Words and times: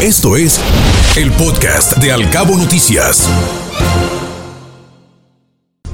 Esto 0.00 0.36
es 0.36 0.60
el 1.16 1.32
podcast 1.32 1.96
de 1.98 2.12
Alcabo 2.12 2.56
Noticias. 2.56 3.28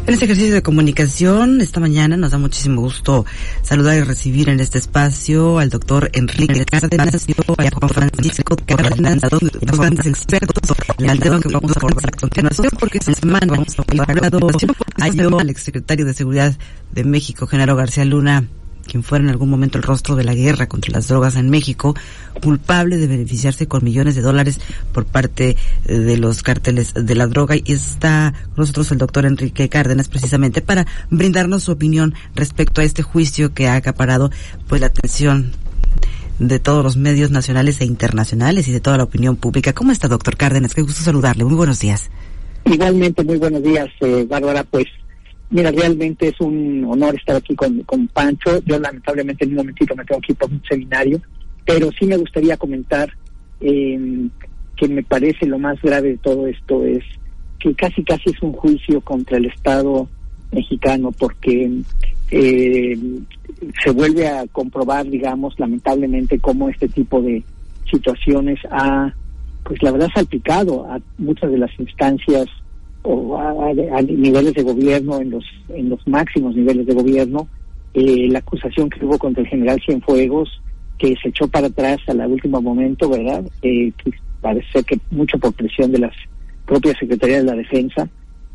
En 0.07 0.13
este 0.13 0.27
ejercicio 0.27 0.53
de 0.53 0.63
comunicación, 0.63 1.63
esta 1.63 1.81
mañana 1.81 2.19
nos 2.19 2.33
da 2.33 2.37
muchísimo 2.37 2.83
gusto 2.83 3.25
saludar 3.63 3.97
y 3.97 4.03
recibir 4.03 4.51
en 4.51 4.61
este 4.61 4.77
espacio 4.77 5.59
al 5.59 5.71
doctor 5.71 6.11
Enrique 6.13 6.67
Cárdenas 6.67 7.25
y 7.27 7.33
a 7.33 7.71
Juan 7.71 7.89
Francisco 7.89 8.57
Cárdenas, 8.67 9.23
dos 9.23 10.07
expertos 10.07 10.77
el 10.99 11.19
tema 11.19 11.41
que 11.41 11.49
vamos 11.49 11.75
a 11.75 11.81
conversar 11.81 12.11
a 12.15 12.21
continuación, 12.21 12.69
porque 12.79 12.99
esta 12.99 13.15
semana 13.15 13.55
hemos 13.55 13.75
hablado 13.79 15.39
al 15.39 15.49
exsecretario 15.49 16.05
de 16.05 16.13
Seguridad 16.13 16.55
de 16.93 17.05
México, 17.05 17.47
Genaro 17.47 17.75
García 17.75 18.05
Luna, 18.05 18.45
quien 18.85 19.03
fuera 19.03 19.25
en 19.25 19.31
algún 19.31 19.51
momento 19.51 19.79
el 19.79 19.85
rostro 19.85 20.17
de 20.17 20.25
la 20.25 20.35
guerra 20.35 20.69
contra 20.69 20.93
las 20.93 21.09
drogas 21.09 21.37
en 21.37 21.51
México, 21.51 21.95
culpable 22.43 22.97
de 22.97 23.07
beneficiarse 23.07 23.67
con 23.67 23.85
millones 23.85 24.15
de 24.15 24.23
dólares 24.23 24.61
por 24.93 25.05
parte 25.07 25.57
eh, 25.87 25.99
de 25.99 26.17
los 26.17 26.43
cárteles 26.43 26.95
de 26.95 27.15
la 27.15 27.27
droga. 27.27 27.57
Y 27.57 27.73
está 27.73 28.35
con 28.55 28.63
nosotros 28.63 28.93
el 28.93 28.99
doctor 28.99 29.27
Enrique 29.27 29.69
Cárdenas 29.69 30.09
precisamente 30.09 30.61
para 30.61 30.87
brindarnos 31.11 31.65
su 31.65 31.73
opinión 31.73 32.15
respecto 32.35 32.81
a 32.81 32.85
este 32.85 33.03
juicio 33.03 33.55
que 33.55 33.69
ha 33.69 33.77
acaparado 33.77 34.31
pues 34.69 34.81
la 34.81 34.89
atención 34.89 35.53
de 36.39 36.59
todos 36.59 36.83
los 36.83 36.97
medios 36.97 37.31
nacionales 37.31 37.81
e 37.81 37.85
internacionales 37.85 38.67
y 38.69 38.73
de 38.73 38.81
toda 38.81 38.97
la 38.97 39.05
opinión 39.05 39.37
pública. 39.37 39.73
¿Cómo 39.73 39.93
está, 39.93 40.09
doctor 40.09 40.37
Cárdenas? 40.37 40.75
Qué 40.75 40.83
gusto 40.83 41.03
saludarle. 41.03 41.45
Muy 41.45 41.55
buenos 41.55 41.81
días. 41.81 42.11
Igualmente, 42.65 43.23
muy 43.23 43.37
buenos 43.37 43.63
días, 43.63 43.89
eh, 44.01 44.27
Bárbara. 44.29 44.65
Pues 44.65 44.87
Mira, 45.55 45.71
realmente 45.71 46.27
es 46.27 46.41
un 46.41 46.85
honor 46.85 47.15
estar 47.15 47.37
aquí 47.37 47.55
con, 47.55 47.81
con 47.85 48.09
Pancho. 48.09 48.61
Yo 48.67 48.77
lamentablemente 48.77 49.45
en 49.45 49.51
un 49.51 49.59
momentito 49.59 49.95
me 49.95 50.05
tengo 50.05 50.21
que 50.21 50.33
ir 50.33 50.39
por 50.39 50.51
un 50.51 50.61
seminario, 50.69 51.21
pero 51.65 51.93
sí 51.93 52.07
me 52.07 52.17
gustaría 52.17 52.57
comentar 52.57 53.09
eh, 53.61 54.27
que 54.77 54.89
me 54.89 55.05
parece 55.05 55.47
lo 55.47 55.61
más 55.61 55.81
grave 55.81 56.09
de 56.09 56.19
todo 56.19 56.49
esto 56.49 56.85
es 56.85 57.05
que 57.61 57.73
casi 57.77 58.03
casi 58.03 58.31
es 58.31 58.43
un 58.43 58.53
juicio 58.53 59.01
contra 59.01 59.37
el 59.37 59.47
Estado 59.47 60.09
mexicano 60.51 61.13
porque 61.13 61.71
eh, 62.33 62.99
se 63.81 63.91
vuelve 63.93 64.27
a 64.27 64.49
comprobar, 64.49 65.09
digamos, 65.09 65.55
lamentablemente 65.61 66.41
cómo 66.41 66.69
este 66.69 66.89
tipo 66.89 67.23
de 67.23 67.45
situaciones 67.89 68.59
ha, 68.73 69.15
pues 69.63 69.81
la 69.85 69.93
verdad, 69.93 70.09
salpicado 70.13 70.85
a 70.91 70.99
muchas 71.17 71.53
de 71.53 71.59
las 71.59 71.71
instancias 71.79 72.49
o 73.05 73.39
a, 73.39 74.03
niveles 74.03 74.55
de 74.55 74.63
gobierno, 74.63 75.21
en 75.21 75.31
los, 75.31 75.45
en 75.69 75.91
los 75.91 76.07
máximos 76.09 76.57
niveles 76.57 76.87
de 76.87 76.95
gobierno, 76.95 77.47
eh, 77.93 78.29
la 78.31 78.39
acusación 78.39 78.89
que 78.89 79.05
hubo 79.05 79.19
contra 79.19 79.43
el 79.43 79.49
general 79.49 79.81
Cienfuegos, 79.85 80.61
que 80.99 81.15
se 81.23 81.29
echó 81.29 81.47
para 81.47 81.67
atrás 81.67 81.99
al 82.09 82.21
último 82.31 82.63
momento, 82.63 83.09
¿verdad? 83.11 83.45
Eh, 83.63 83.93
que 84.03 84.11
parece 84.41 84.83
que 84.85 84.99
mucho 85.11 85.39
por 85.39 85.53
presión 85.53 85.93
de 85.93 85.99
las 85.99 86.15
propias 86.67 86.97
Secretarías 86.99 87.45
de 87.45 87.51
la 87.51 87.57
Defensa 87.57 88.09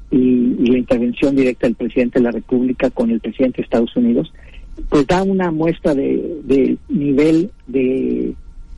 y, 0.09 0.69
la 0.71 0.77
intervención 0.79 1.35
directa 1.35 1.67
del 1.67 1.75
presidente 1.75 2.17
de 2.19 2.25
la 2.25 2.31
República 2.31 2.89
con 2.89 3.11
el 3.11 3.19
presidente 3.19 3.57
de 3.57 3.63
Estados 3.63 3.95
Unidos, 3.95 4.33
pues 4.89 5.05
da 5.05 5.21
una 5.21 5.51
muestra 5.51 5.93
de, 5.93 6.41
de 6.43 6.77
nivel 6.89 7.51
de 7.67 8.33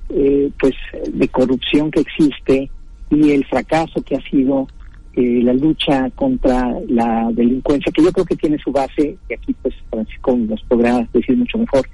eh, 0.10 0.52
pues 0.60 0.74
de 1.14 1.28
corrupción 1.30 1.92
que 1.92 2.02
existe 2.02 2.70
y 3.10 3.32
el 3.32 3.46
fracaso 3.46 4.02
que 4.02 4.16
ha 4.16 4.30
sido 4.30 4.68
eh, 5.14 5.42
la 5.44 5.54
lucha 5.54 6.10
contra 6.12 6.74
la 6.88 7.30
delincuencia, 7.34 7.92
que 7.92 8.02
yo 8.02 8.14
creo 8.14 8.26
que 8.26 8.38
tiene 8.38 8.58
su 8.60 8.72
base, 8.72 9.18
y 9.30 9.34
aquí 9.34 9.54
pues 9.62 9.76
Francisco 9.90 10.38
nos 10.38 10.62
podrá 10.64 11.06
decir 11.12 11.36
mucho 11.36 11.58
mejor, 11.58 11.86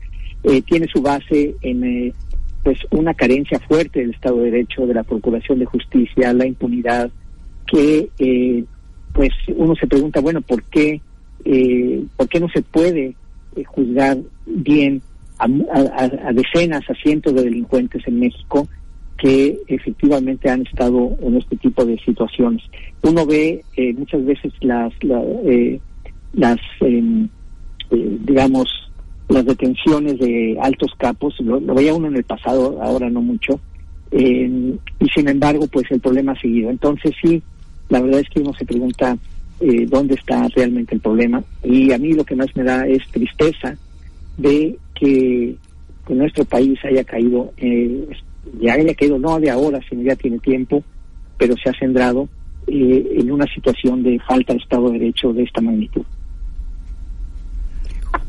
eh, 0.43 0.61
tiene 0.61 0.87
su 0.87 1.01
base 1.01 1.55
en 1.61 1.83
eh, 1.83 2.13
pues 2.63 2.77
una 2.91 3.15
carencia 3.15 3.59
fuerte 3.61 4.01
del 4.01 4.11
Estado 4.11 4.37
de 4.37 4.51
Derecho, 4.51 4.85
de 4.85 4.93
la 4.93 5.03
Procuración 5.03 5.57
de 5.57 5.65
Justicia, 5.65 6.31
la 6.31 6.45
impunidad, 6.45 7.09
que 7.65 8.65
pues 9.13 9.31
uno 9.55 9.75
se 9.75 9.87
pregunta, 9.87 10.21
bueno, 10.21 10.41
¿por 10.41 10.61
qué, 10.63 11.01
¿por 12.15 12.29
qué 12.29 12.39
no 12.39 12.49
se 12.49 12.61
puede 12.61 13.15
juzgar 13.65 14.17
bien 14.45 15.01
a, 15.39 15.45
a, 15.45 16.33
decenas, 16.33 16.87
a 16.89 16.93
cientos 16.93 17.33
de 17.33 17.43
delincuentes 17.43 18.07
en 18.07 18.19
México 18.19 18.67
que 19.17 19.57
efectivamente 19.67 20.49
han 20.49 20.61
estado 20.61 21.17
en 21.21 21.37
este 21.37 21.57
tipo 21.57 21.83
de 21.83 21.97
situaciones. 21.99 22.63
Uno 23.01 23.25
ve 23.25 23.63
eh, 23.75 23.93
muchas 23.93 24.23
veces 24.23 24.53
las, 24.61 24.93
eh, 25.01 25.79
las 26.33 26.59
em, 26.81 27.27
eh, 27.89 28.17
digamos, 28.21 28.69
las 29.29 29.45
detenciones 29.45 30.19
de 30.19 30.57
altos 30.61 30.91
capos, 30.97 31.35
lo, 31.39 31.59
veía 31.59 31.93
uno 31.93 32.07
en 32.07 32.15
el 32.15 32.23
pasado, 32.23 32.79
ahora 32.81 33.09
no 33.09 33.21
mucho, 33.21 33.59
em, 34.11 34.77
y 34.99 35.09
sin 35.13 35.27
embargo, 35.27 35.67
pues 35.67 35.85
el 35.89 35.99
problema 35.99 36.33
ha 36.33 36.39
seguido. 36.39 36.69
Entonces 36.69 37.13
sí, 37.21 37.41
la 37.89 38.01
verdad 38.01 38.19
es 38.19 38.29
que 38.29 38.41
uno 38.41 38.53
se 38.53 38.65
pregunta 38.65 39.17
dónde 39.87 40.13
está 40.13 40.47
realmente 40.49 40.93
el 40.93 41.01
problema, 41.01 41.43
y 41.63 41.91
a 41.91 41.97
mí 41.97 42.13
lo 42.13 42.23
que 42.23 42.35
más 42.35 42.55
me 42.55 42.61
da 42.61 42.85
es 42.85 43.01
tristeza 43.09 43.75
de 44.37 44.77
que, 44.93 45.55
que 46.07 46.13
nuestro 46.13 46.45
país 46.45 46.77
haya 46.85 47.03
caído 47.03 47.51
ya 48.59 48.73
haya 48.73 48.93
caído 48.93 49.17
no 49.17 49.39
de 49.39 49.49
ahora, 49.49 49.79
sino 49.89 50.03
ya 50.03 50.15
tiene 50.15 50.39
tiempo, 50.39 50.83
pero 51.37 51.55
se 51.61 51.69
ha 51.69 51.73
centrado 51.79 52.27
eh, 52.67 53.17
en 53.19 53.31
una 53.31 53.45
situación 53.53 54.03
de 54.03 54.19
falta 54.27 54.53
de 54.53 54.59
Estado 54.59 54.89
de 54.89 54.99
Derecho 54.99 55.33
de 55.33 55.43
esta 55.43 55.61
magnitud. 55.61 56.03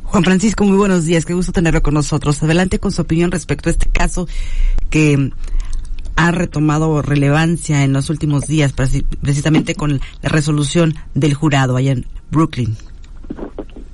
Juan 0.05 0.25
Francisco, 0.25 0.65
muy 0.65 0.79
buenos 0.79 1.05
días, 1.05 1.27
qué 1.27 1.35
gusto 1.35 1.53
tenerlo 1.53 1.83
con 1.83 1.95
nosotros. 1.95 2.43
Adelante 2.43 2.79
con 2.79 2.93
su 2.93 3.03
opinión 3.03 3.31
respecto 3.31 3.69
a 3.69 3.73
este 3.73 3.91
caso 3.91 4.27
que 4.89 5.31
ha 6.17 6.31
retomado 6.31 7.03
relevancia 7.03 7.85
en 7.85 7.93
los 7.93 8.11
últimos 8.11 8.47
días, 8.47 8.73
precisamente 8.73 9.75
con 9.75 10.01
la 10.23 10.29
resolución 10.29 10.95
del 11.15 11.35
jurado 11.35 11.77
allá 11.77 11.93
en 11.93 12.07
Brooklyn. 12.31 12.75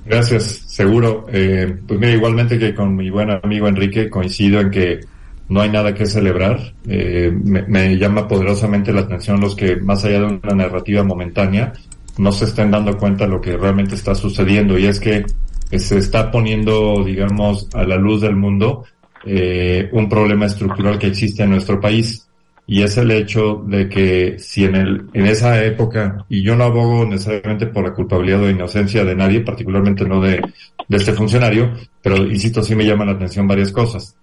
Gracias, 0.05 0.63
seguro. 0.67 1.25
Eh, 1.31 1.77
pues 1.87 1.99
mira, 1.99 2.13
igualmente 2.13 2.57
que 2.57 2.73
con 2.73 2.95
mi 2.95 3.09
buen 3.09 3.29
amigo 3.31 3.67
Enrique 3.67 4.09
coincido 4.09 4.61
en 4.61 4.71
que 4.71 5.01
no 5.49 5.61
hay 5.61 5.69
nada 5.69 5.93
que 5.93 6.05
celebrar. 6.05 6.73
Eh, 6.87 7.31
me, 7.31 7.97
llama 7.97 8.27
poderosamente 8.27 8.91
la 8.91 9.01
atención 9.01 9.39
los 9.39 9.55
que, 9.55 9.75
más 9.77 10.03
allá 10.05 10.21
de 10.21 10.25
una 10.25 10.55
narrativa 10.55 11.03
momentánea, 11.03 11.73
no 12.17 12.31
se 12.31 12.45
estén 12.45 12.71
dando 12.71 12.97
cuenta 12.97 13.25
de 13.25 13.31
lo 13.31 13.41
que 13.41 13.57
realmente 13.57 13.95
está 13.95 14.15
sucediendo 14.15 14.77
y 14.77 14.85
es 14.85 14.99
que 14.99 15.25
se 15.71 15.97
está 15.97 16.31
poniendo, 16.31 17.03
digamos, 17.03 17.67
a 17.73 17.83
la 17.83 17.97
luz 17.97 18.21
del 18.21 18.35
mundo 18.35 18.85
eh, 19.25 19.89
un 19.91 20.07
problema 20.07 20.45
estructural 20.45 20.99
que 20.99 21.07
existe 21.07 21.43
en 21.43 21.49
nuestro 21.51 21.79
país 21.79 22.27
y 22.67 22.81
es 22.81 22.97
el 22.97 23.11
hecho 23.11 23.63
de 23.67 23.89
que 23.89 24.39
si 24.39 24.65
en 24.65 24.75
el 24.75 25.05
en 25.13 25.27
esa 25.27 25.63
época 25.63 26.25
y 26.29 26.41
yo 26.41 26.55
no 26.55 26.63
abogo 26.63 27.05
necesariamente 27.05 27.67
por 27.67 27.83
la 27.83 27.93
culpabilidad 27.93 28.41
o 28.41 28.49
inocencia 28.49 29.03
de 29.03 29.15
nadie, 29.15 29.41
particularmente 29.41 30.05
no 30.05 30.21
de 30.21 30.41
de 30.87 30.97
este 30.97 31.13
funcionario, 31.13 31.73
pero 32.01 32.17
insisto 32.17 32.63
sí 32.63 32.75
me 32.75 32.85
llama 32.85 33.05
la 33.05 33.13
atención 33.13 33.47
varias 33.47 33.71
cosas. 33.71 34.15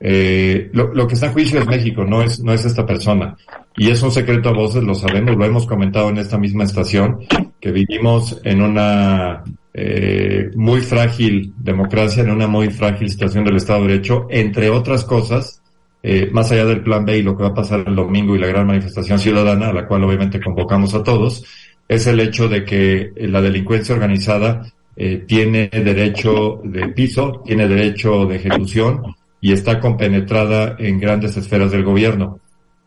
Eh, 0.00 0.70
lo, 0.72 0.92
lo, 0.92 1.06
que 1.06 1.14
está 1.14 1.26
en 1.26 1.32
juicio 1.32 1.60
es 1.60 1.66
México, 1.66 2.04
no 2.04 2.22
es, 2.22 2.40
no 2.40 2.52
es 2.52 2.64
esta 2.64 2.84
persona. 2.84 3.36
Y 3.76 3.90
es 3.90 4.02
un 4.02 4.10
secreto 4.10 4.50
a 4.50 4.52
voces, 4.52 4.82
lo 4.82 4.94
sabemos, 4.94 5.36
lo 5.36 5.44
hemos 5.44 5.66
comentado 5.66 6.10
en 6.10 6.18
esta 6.18 6.38
misma 6.38 6.64
estación, 6.64 7.20
que 7.60 7.72
vivimos 7.72 8.40
en 8.44 8.62
una 8.62 9.42
eh, 9.72 10.50
muy 10.54 10.80
frágil 10.80 11.52
democracia, 11.58 12.22
en 12.22 12.30
una 12.30 12.46
muy 12.46 12.70
frágil 12.70 13.10
situación 13.10 13.44
del 13.44 13.56
Estado 13.56 13.82
de 13.82 13.88
Derecho, 13.88 14.26
entre 14.30 14.70
otras 14.70 15.04
cosas, 15.04 15.62
eh, 16.02 16.28
más 16.30 16.52
allá 16.52 16.66
del 16.66 16.82
plan 16.82 17.04
B 17.04 17.18
y 17.18 17.22
lo 17.22 17.36
que 17.36 17.44
va 17.44 17.48
a 17.48 17.54
pasar 17.54 17.82
el 17.86 17.96
domingo 17.96 18.36
y 18.36 18.38
la 18.38 18.46
gran 18.46 18.66
manifestación 18.66 19.18
ciudadana, 19.18 19.68
a 19.68 19.72
la 19.72 19.86
cual 19.86 20.04
obviamente 20.04 20.40
convocamos 20.40 20.94
a 20.94 21.02
todos, 21.02 21.44
es 21.88 22.06
el 22.06 22.20
hecho 22.20 22.48
de 22.48 22.64
que 22.64 23.10
la 23.16 23.40
delincuencia 23.40 23.94
organizada 23.94 24.62
eh, 24.96 25.24
tiene 25.26 25.68
derecho 25.72 26.60
de 26.62 26.88
piso, 26.88 27.42
tiene 27.44 27.66
derecho 27.66 28.26
de 28.26 28.36
ejecución, 28.36 29.02
y 29.44 29.52
está 29.52 29.78
compenetrada 29.78 30.74
en 30.78 30.98
grandes 30.98 31.36
esferas 31.36 31.70
del 31.70 31.84
gobierno. 31.84 32.40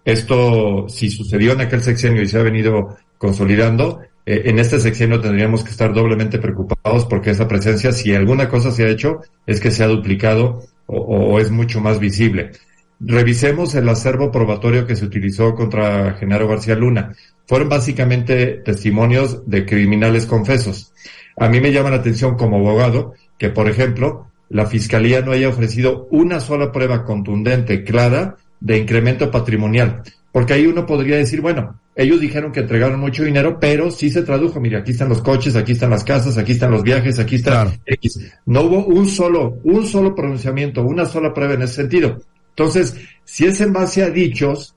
Esto, 0.03 0.89
si 0.89 1.11
sucedió 1.11 1.51
en 1.51 1.61
aquel 1.61 1.83
sexenio 1.83 2.23
y 2.23 2.27
se 2.27 2.39
ha 2.39 2.41
venido 2.41 2.97
consolidando, 3.19 4.01
eh, 4.25 4.41
en 4.45 4.57
este 4.57 4.79
sexenio 4.79 5.21
tendríamos 5.21 5.63
que 5.63 5.69
estar 5.69 5.93
doblemente 5.93 6.39
preocupados 6.39 7.05
porque 7.05 7.29
esa 7.29 7.47
presencia, 7.47 7.91
si 7.91 8.15
alguna 8.15 8.49
cosa 8.49 8.71
se 8.71 8.85
ha 8.85 8.89
hecho, 8.89 9.21
es 9.45 9.59
que 9.59 9.69
se 9.69 9.83
ha 9.83 9.87
duplicado 9.87 10.63
o, 10.87 10.97
o 10.97 11.39
es 11.39 11.51
mucho 11.51 11.79
más 11.79 11.99
visible. 11.99 12.53
Revisemos 12.99 13.75
el 13.75 13.87
acervo 13.87 14.31
probatorio 14.31 14.87
que 14.87 14.95
se 14.95 15.05
utilizó 15.05 15.53
contra 15.53 16.13
Genaro 16.13 16.47
García 16.47 16.73
Luna. 16.73 17.13
Fueron 17.45 17.69
básicamente 17.69 18.63
testimonios 18.65 19.47
de 19.47 19.63
criminales 19.63 20.25
confesos. 20.25 20.91
A 21.37 21.49
mí 21.49 21.61
me 21.61 21.71
llama 21.71 21.91
la 21.91 21.97
atención 21.97 22.35
como 22.35 22.57
abogado 22.57 23.13
que, 23.37 23.51
por 23.51 23.69
ejemplo, 23.69 24.31
la 24.49 24.65
Fiscalía 24.65 25.21
no 25.21 25.31
haya 25.31 25.49
ofrecido 25.49 26.07
una 26.11 26.39
sola 26.39 26.71
prueba 26.71 27.03
contundente, 27.03 27.83
clara, 27.83 28.37
de 28.59 28.77
incremento 28.77 29.29
patrimonial. 29.29 30.01
Porque 30.31 30.53
ahí 30.53 30.67
uno 30.67 30.85
podría 30.85 31.17
decir, 31.17 31.41
bueno, 31.41 31.79
ellos 31.95 32.19
dijeron 32.19 32.51
que 32.51 32.59
entregaron 32.61 32.99
mucho 32.99 33.23
dinero, 33.23 33.57
pero 33.59 33.89
sí 33.89 34.09
se 34.09 34.23
tradujo, 34.23 34.59
mire, 34.59 34.77
aquí 34.77 34.91
están 34.91 35.09
los 35.09 35.21
coches, 35.21 35.55
aquí 35.55 35.71
están 35.71 35.89
las 35.89 36.03
casas, 36.03 36.37
aquí 36.37 36.51
están 36.51 36.71
los 36.71 36.83
viajes, 36.83 37.17
aquí 37.19 37.35
está 37.35 37.71
X. 37.85 38.19
No 38.45 38.61
hubo 38.61 38.85
un 38.85 39.07
solo, 39.07 39.57
un 39.63 39.85
solo 39.85 40.13
pronunciamiento, 40.13 40.83
una 40.83 41.05
sola 41.05 41.33
prueba 41.33 41.55
en 41.55 41.63
ese 41.63 41.75
sentido. 41.75 42.21
Entonces, 42.49 42.95
si 43.23 43.45
es 43.45 43.59
en 43.61 43.73
base 43.73 44.03
a 44.03 44.09
dichos, 44.09 44.75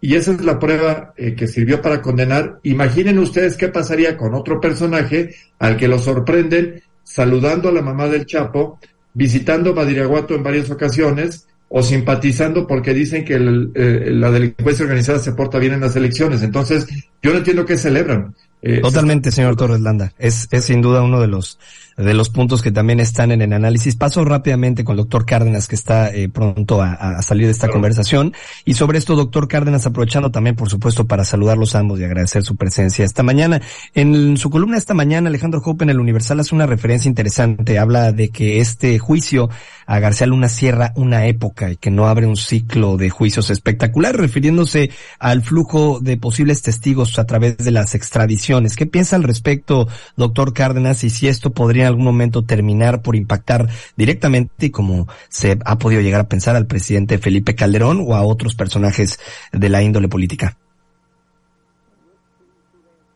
y 0.00 0.14
esa 0.14 0.32
es 0.32 0.40
la 0.42 0.58
prueba 0.58 1.12
eh, 1.16 1.34
que 1.34 1.46
sirvió 1.46 1.82
para 1.82 2.00
condenar. 2.00 2.58
Imaginen 2.62 3.18
ustedes 3.18 3.56
qué 3.56 3.68
pasaría 3.68 4.16
con 4.16 4.34
otro 4.34 4.60
personaje 4.60 5.34
al 5.58 5.76
que 5.76 5.88
lo 5.88 5.98
sorprenden 5.98 6.82
saludando 7.02 7.68
a 7.68 7.72
la 7.72 7.82
mamá 7.82 8.08
del 8.08 8.24
Chapo, 8.24 8.78
visitando 9.14 9.74
Badiraguato 9.74 10.34
en 10.34 10.42
varias 10.42 10.70
ocasiones 10.70 11.46
o 11.68 11.82
simpatizando 11.82 12.66
porque 12.66 12.92
dicen 12.92 13.24
que 13.24 13.34
eh, 13.34 14.10
la 14.10 14.30
delincuencia 14.30 14.84
organizada 14.84 15.20
se 15.20 15.32
porta 15.32 15.58
bien 15.58 15.74
en 15.74 15.80
las 15.80 15.94
elecciones. 15.94 16.42
Entonces, 16.42 16.86
yo 17.22 17.30
no 17.32 17.38
entiendo 17.38 17.64
qué 17.64 17.76
celebran. 17.76 18.34
Eh, 18.60 18.80
Totalmente, 18.80 19.30
señor 19.30 19.56
Torres 19.56 19.80
Landa. 19.80 20.12
Es, 20.18 20.48
es 20.50 20.64
sin 20.64 20.82
duda 20.82 21.02
uno 21.02 21.20
de 21.20 21.28
los 21.28 21.58
de 22.04 22.14
los 22.14 22.30
puntos 22.30 22.62
que 22.62 22.72
también 22.72 23.00
están 23.00 23.30
en 23.30 23.42
el 23.42 23.52
análisis. 23.52 23.96
Paso 23.96 24.24
rápidamente 24.24 24.84
con 24.84 24.94
el 24.94 24.98
doctor 24.98 25.26
Cárdenas, 25.26 25.68
que 25.68 25.74
está 25.74 26.10
eh, 26.10 26.28
pronto 26.28 26.82
a, 26.82 27.20
salir 27.22 27.46
de 27.46 27.52
esta 27.52 27.68
conversación. 27.68 28.32
Y 28.64 28.74
sobre 28.74 28.98
esto, 28.98 29.16
doctor 29.16 29.48
Cárdenas, 29.48 29.86
aprovechando 29.86 30.30
también, 30.30 30.56
por 30.56 30.70
supuesto, 30.70 31.06
para 31.06 31.24
saludarlos 31.24 31.74
ambos 31.74 32.00
y 32.00 32.04
agradecer 32.04 32.42
su 32.42 32.56
presencia 32.56 33.04
esta 33.04 33.22
mañana. 33.22 33.60
En 33.94 34.36
su 34.36 34.50
columna 34.50 34.76
esta 34.76 34.94
mañana, 34.94 35.28
Alejandro 35.28 35.60
Hope 35.64 35.84
en 35.84 35.90
el 35.90 36.00
Universal 36.00 36.40
hace 36.40 36.54
una 36.54 36.66
referencia 36.66 37.08
interesante. 37.08 37.78
Habla 37.78 38.12
de 38.12 38.30
que 38.30 38.60
este 38.60 38.98
juicio 38.98 39.50
a 39.86 39.98
García 39.98 40.26
Luna 40.26 40.48
cierra 40.48 40.92
una 40.94 41.26
época 41.26 41.70
y 41.70 41.76
que 41.76 41.90
no 41.90 42.06
abre 42.06 42.26
un 42.26 42.36
ciclo 42.36 42.96
de 42.96 43.10
juicios 43.10 43.50
espectacular, 43.50 44.16
refiriéndose 44.16 44.90
al 45.18 45.42
flujo 45.42 45.98
de 46.00 46.16
posibles 46.16 46.62
testigos 46.62 47.18
a 47.18 47.26
través 47.26 47.58
de 47.58 47.72
las 47.72 47.94
extradiciones. 47.94 48.76
¿Qué 48.76 48.86
piensa 48.86 49.16
al 49.16 49.24
respecto, 49.24 49.88
doctor 50.16 50.52
Cárdenas, 50.52 51.02
y 51.04 51.10
si 51.10 51.26
esto 51.28 51.50
podría 51.50 51.89
algún 51.90 52.04
momento 52.04 52.44
terminar 52.44 53.02
por 53.02 53.16
impactar 53.16 53.68
directamente, 53.96 54.70
como 54.70 55.06
se 55.28 55.58
ha 55.64 55.78
podido 55.78 56.00
llegar 56.00 56.20
a 56.20 56.28
pensar, 56.28 56.56
al 56.56 56.66
presidente 56.66 57.18
Felipe 57.18 57.54
Calderón 57.54 58.04
o 58.06 58.14
a 58.14 58.22
otros 58.22 58.54
personajes 58.54 59.18
de 59.52 59.68
la 59.68 59.82
índole 59.82 60.08
política? 60.08 60.56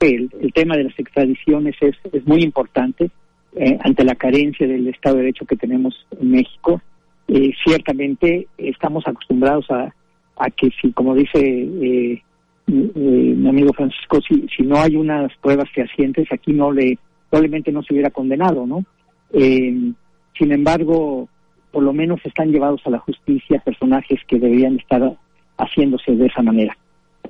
El, 0.00 0.30
tema 0.52 0.76
de 0.76 0.84
las 0.84 0.98
extradiciones 0.98 1.74
es, 1.80 1.96
es 2.12 2.26
muy 2.26 2.42
importante 2.42 3.10
eh, 3.56 3.78
ante 3.82 4.04
la 4.04 4.14
carencia 4.14 4.66
del 4.66 4.88
Estado 4.88 5.16
de 5.16 5.22
Derecho 5.22 5.46
que 5.46 5.56
tenemos 5.56 6.06
en 6.20 6.30
México. 6.30 6.82
Eh, 7.28 7.52
ciertamente 7.64 8.48
estamos 8.58 9.06
acostumbrados 9.06 9.66
a, 9.70 9.92
que 10.50 10.70
si, 10.80 10.92
como 10.92 11.14
dice 11.14 11.38
eh, 11.40 12.22
mi 12.66 13.48
amigo 13.48 13.72
Francisco, 13.72 14.20
si, 14.28 14.46
si 14.54 14.62
no 14.64 14.80
hay 14.80 14.96
unas 14.96 15.32
pruebas 15.38 15.70
fehacientes, 15.74 16.26
aquí 16.32 16.52
no 16.52 16.72
le 16.72 16.98
probablemente 17.34 17.72
no 17.72 17.82
se 17.82 17.92
hubiera 17.92 18.10
condenado, 18.10 18.64
¿no? 18.64 18.84
Eh, 19.32 19.92
sin 20.38 20.52
embargo, 20.52 21.28
por 21.72 21.82
lo 21.82 21.92
menos 21.92 22.20
están 22.24 22.52
llevados 22.52 22.80
a 22.84 22.90
la 22.90 23.00
justicia 23.00 23.58
personajes 23.58 24.20
que 24.28 24.38
deberían 24.38 24.76
estar 24.78 25.16
haciéndose 25.58 26.14
de 26.14 26.26
esa 26.26 26.42
manera. 26.42 26.78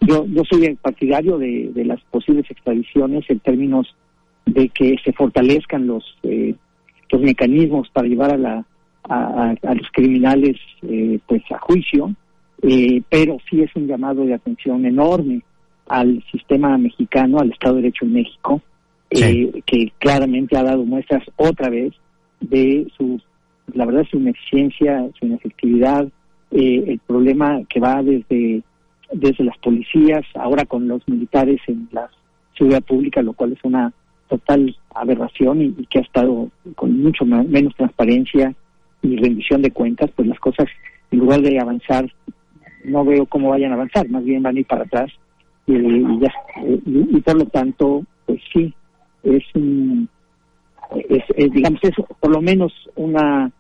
Yo, 0.03 0.27
yo 0.27 0.43
soy 0.45 0.75
partidario 0.75 1.39
de, 1.39 1.73
las 1.87 2.03
posibles 2.11 2.51
extradiciones 2.51 3.25
en 3.31 3.41
términos 3.41 3.97
de 4.45 4.69
que 4.69 4.97
se 5.03 5.15
fortalezcan 5.15 5.87
los 5.87 6.05
eh, 6.23 6.55
los 7.11 7.23
mecanismos 7.23 7.89
para 7.89 8.07
llevar 8.07 8.35
a 8.35 8.37
la 8.37 8.67
a, 9.05 9.55
los 9.75 9.91
criminales 9.91 10.59
eh, 10.83 11.19
pues 11.27 11.43
a 11.51 11.59
juicio, 11.61 12.15
pero 13.09 13.39
sí 13.49 13.63
es 13.63 13.75
un 13.75 13.87
llamado 13.87 14.27
de 14.27 14.35
atención 14.35 14.85
enorme 14.85 15.41
al 15.87 16.23
sistema 16.31 16.77
mexicano, 16.77 17.39
al 17.39 17.53
Estado 17.53 17.77
de 17.77 17.83
Derecho 17.83 18.05
en 18.05 18.13
México, 18.13 18.61
eh, 19.15 19.63
que 19.67 19.93
claramente 19.99 20.57
ha 20.57 20.63
dado 20.63 20.85
muestras 20.85 21.23
otra 21.37 21.71
vez 21.71 21.93
de 22.41 22.87
su, 22.97 23.21
la 23.73 23.87
verdad, 23.87 24.05
su 24.11 24.19
ineficiencia, 24.19 25.09
su 25.19 25.27
inefectividad, 25.27 26.07
eh, 26.51 26.85
el 26.87 26.99
problema 27.01 27.61
que 27.69 27.81
va 27.81 28.03
desde, 28.03 28.63
desde 29.13 29.45
las 29.45 29.57
policías, 29.59 30.25
ahora 30.35 30.65
con 30.65 30.89
los 30.89 31.07
militares 31.09 31.61
en 31.67 31.89
la 31.93 32.09
seguridad 32.57 32.83
pública, 32.83 33.23
lo 33.23 33.33
cual 33.33 33.53
es 33.53 33.65
una 33.65 33.93
total 34.29 34.77
aberración 34.95 35.63
y, 35.63 35.73
que 35.87 35.99
ha 35.99 36.03
estado 36.03 36.51
con 36.75 37.03
mucho 37.03 37.25
menos 37.25 37.75
transparencia 37.77 38.55
y 39.03 39.17
rendición 39.17 39.63
de 39.63 39.71
cuentas, 39.71 40.11
pues 40.17 40.29
las 40.29 40.39
cosas, 40.41 40.67
en 41.11 41.19
lugar 41.19 41.41
de 41.41 41.59
avanzar, 41.59 42.11
no 42.85 43.05
veo 43.05 43.27
cómo 43.27 43.51
vayan 43.51 43.73
a 43.73 43.75
avanzar, 43.75 44.09
más 44.09 44.25
bien 44.25 44.43
van 44.43 44.57
a 44.57 44.61
ir 44.61 44.67
para 44.67 44.85
atrás. 44.85 45.11
Y, 45.67 45.73
ya, 46.21 46.33
y 46.67 47.21
por 47.21 47.37
lo 47.37 47.47
tanto, 47.47 48.03
pues 48.27 48.41
sí, 48.53 48.75
es 49.25 49.43
un, 49.55 50.09
es, 51.09 51.53
digamos, 51.53 51.81
es 51.83 51.95
por 52.21 52.31
lo 52.31 52.41
menos 52.41 52.73
una 52.95 53.51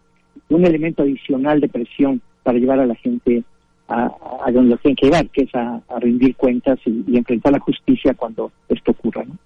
un 0.49 0.65
elemento 0.65 1.03
adicional 1.03 1.61
de 1.61 1.69
presión 1.69 2.21
para 2.43 2.59
llevar 2.59 2.81
a 2.81 2.87
la 2.87 2.95
gente 2.97 3.43
a, 3.89 4.11
a 4.45 4.53
donde 4.53 4.71
lo 4.71 4.77
tienen 4.79 4.97
que 4.97 5.07
llevar, 5.07 5.29
que 5.31 5.43
es 5.43 5.55
a, 5.55 5.81
rendir 6.01 6.37
cuentas 6.37 6.79
y, 6.85 7.17
enfrentar 7.17 7.53
la 7.53 7.61
justicia 7.61 8.15
cuando 8.15 8.51
esto 8.69 8.91
ocurra. 8.91 9.25
¿no? 9.25 9.37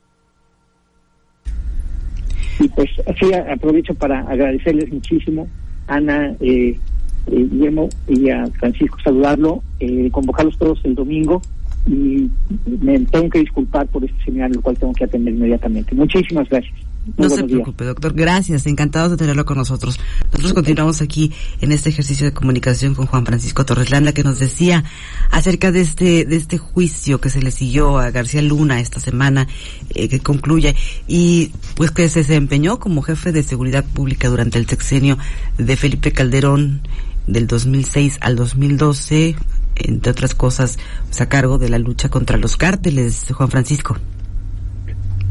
Y 2.61 2.69
pues 2.69 2.91
así 3.07 3.33
aprovecho 3.33 3.95
para 3.95 4.21
agradecerles 4.21 4.93
muchísimo, 4.93 5.49
Ana, 5.87 6.35
eh, 6.41 6.71
eh, 6.71 6.79
Guillermo 7.27 7.89
y 8.09 8.31
a 8.31 8.47
Francisco 8.59 8.99
saludarlo, 9.03 9.63
eh, 9.81 10.11
convocarlos 10.11 10.59
todos 10.59 10.81
el 10.85 10.95
domingo 10.95 11.41
y 11.89 12.31
me 12.67 12.99
tengo 13.07 13.31
que 13.31 13.41
disculpar 13.41 13.87
por 13.89 14.05
este 14.05 14.23
seminario, 14.25 14.57
el 14.57 14.63
cual 14.63 14.77
tengo 14.77 14.93
que 14.93 15.05
atender 15.05 15.33
inmediatamente. 15.33 15.95
Muchísimas 15.95 16.47
gracias. 16.51 16.75
no 17.17 17.31
se 17.31 17.45
preocupe, 17.45 17.85
doctor. 17.85 18.13
Gracias. 18.13 18.67
Encantados 18.67 19.13
de 19.13 19.17
tenerlo 19.17 19.47
con 19.47 19.57
nosotros. 19.57 19.99
Nosotros 20.27 20.53
continuamos 20.53 21.01
aquí 21.01 21.33
en 21.63 21.73
este 21.73 21.89
ejercicio 21.89 22.27
de 22.27 22.35
comunicación 22.35 22.95
con 22.95 23.07
Juan 23.07 23.25
Francisco 23.25 23.65
Torres 23.65 23.91
Landa, 23.91 24.13
que 24.13 24.23
nos 24.23 24.39
decía 24.39 24.85
acerca 25.31 25.73
de 25.73 25.81
este, 25.81 26.27
de 26.27 26.37
este 26.37 26.59
juicio 26.59 27.23
que 27.23 27.31
se 27.31 27.41
le 27.41 27.51
siguió 27.51 27.99
a 27.99 28.11
García 28.11 28.43
Luna 28.43 28.81
esta 28.81 29.01
semana, 29.01 29.49
eh, 29.95 30.11
que 30.11 30.21
concluye, 30.21 30.77
y 31.07 31.53
pues 31.75 31.91
que 31.91 32.07
se 32.11 32.21
desempeñó 32.21 32.79
como 32.79 33.01
jefe 33.01 33.33
de 33.33 33.43
seguridad 33.43 33.85
pública 33.85 34.29
durante 34.29 34.59
el 34.59 34.67
sexenio 34.67 35.17
de 35.57 35.77
Felipe 35.77 36.13
Calderón 36.13 36.83
del 37.27 37.47
2006 37.47 38.19
al 38.21 38.37
2012 38.37 39.37
entre 39.85 40.13
otras 40.13 40.35
cosas, 40.35 40.79
pues, 41.07 41.21
a 41.21 41.29
cargo 41.29 41.59
de 41.59 41.69
la 41.69 41.79
lucha 41.79 42.09
contra 42.09 42.37
los 42.37 42.57
cárteles, 42.57 43.27
Juan 43.33 43.51
Francisco. 43.51 43.97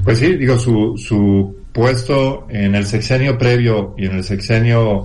Pues 0.03 0.19
sí, 0.19 0.35
digo, 0.35 0.57
su, 0.57 0.95
su 0.97 1.55
puesto 1.73 2.47
en 2.49 2.75
el 2.75 2.85
sexenio 2.85 3.37
previo 3.37 3.93
y 3.97 4.05
en 4.05 4.15
el 4.15 4.23
sexenio, 4.23 5.03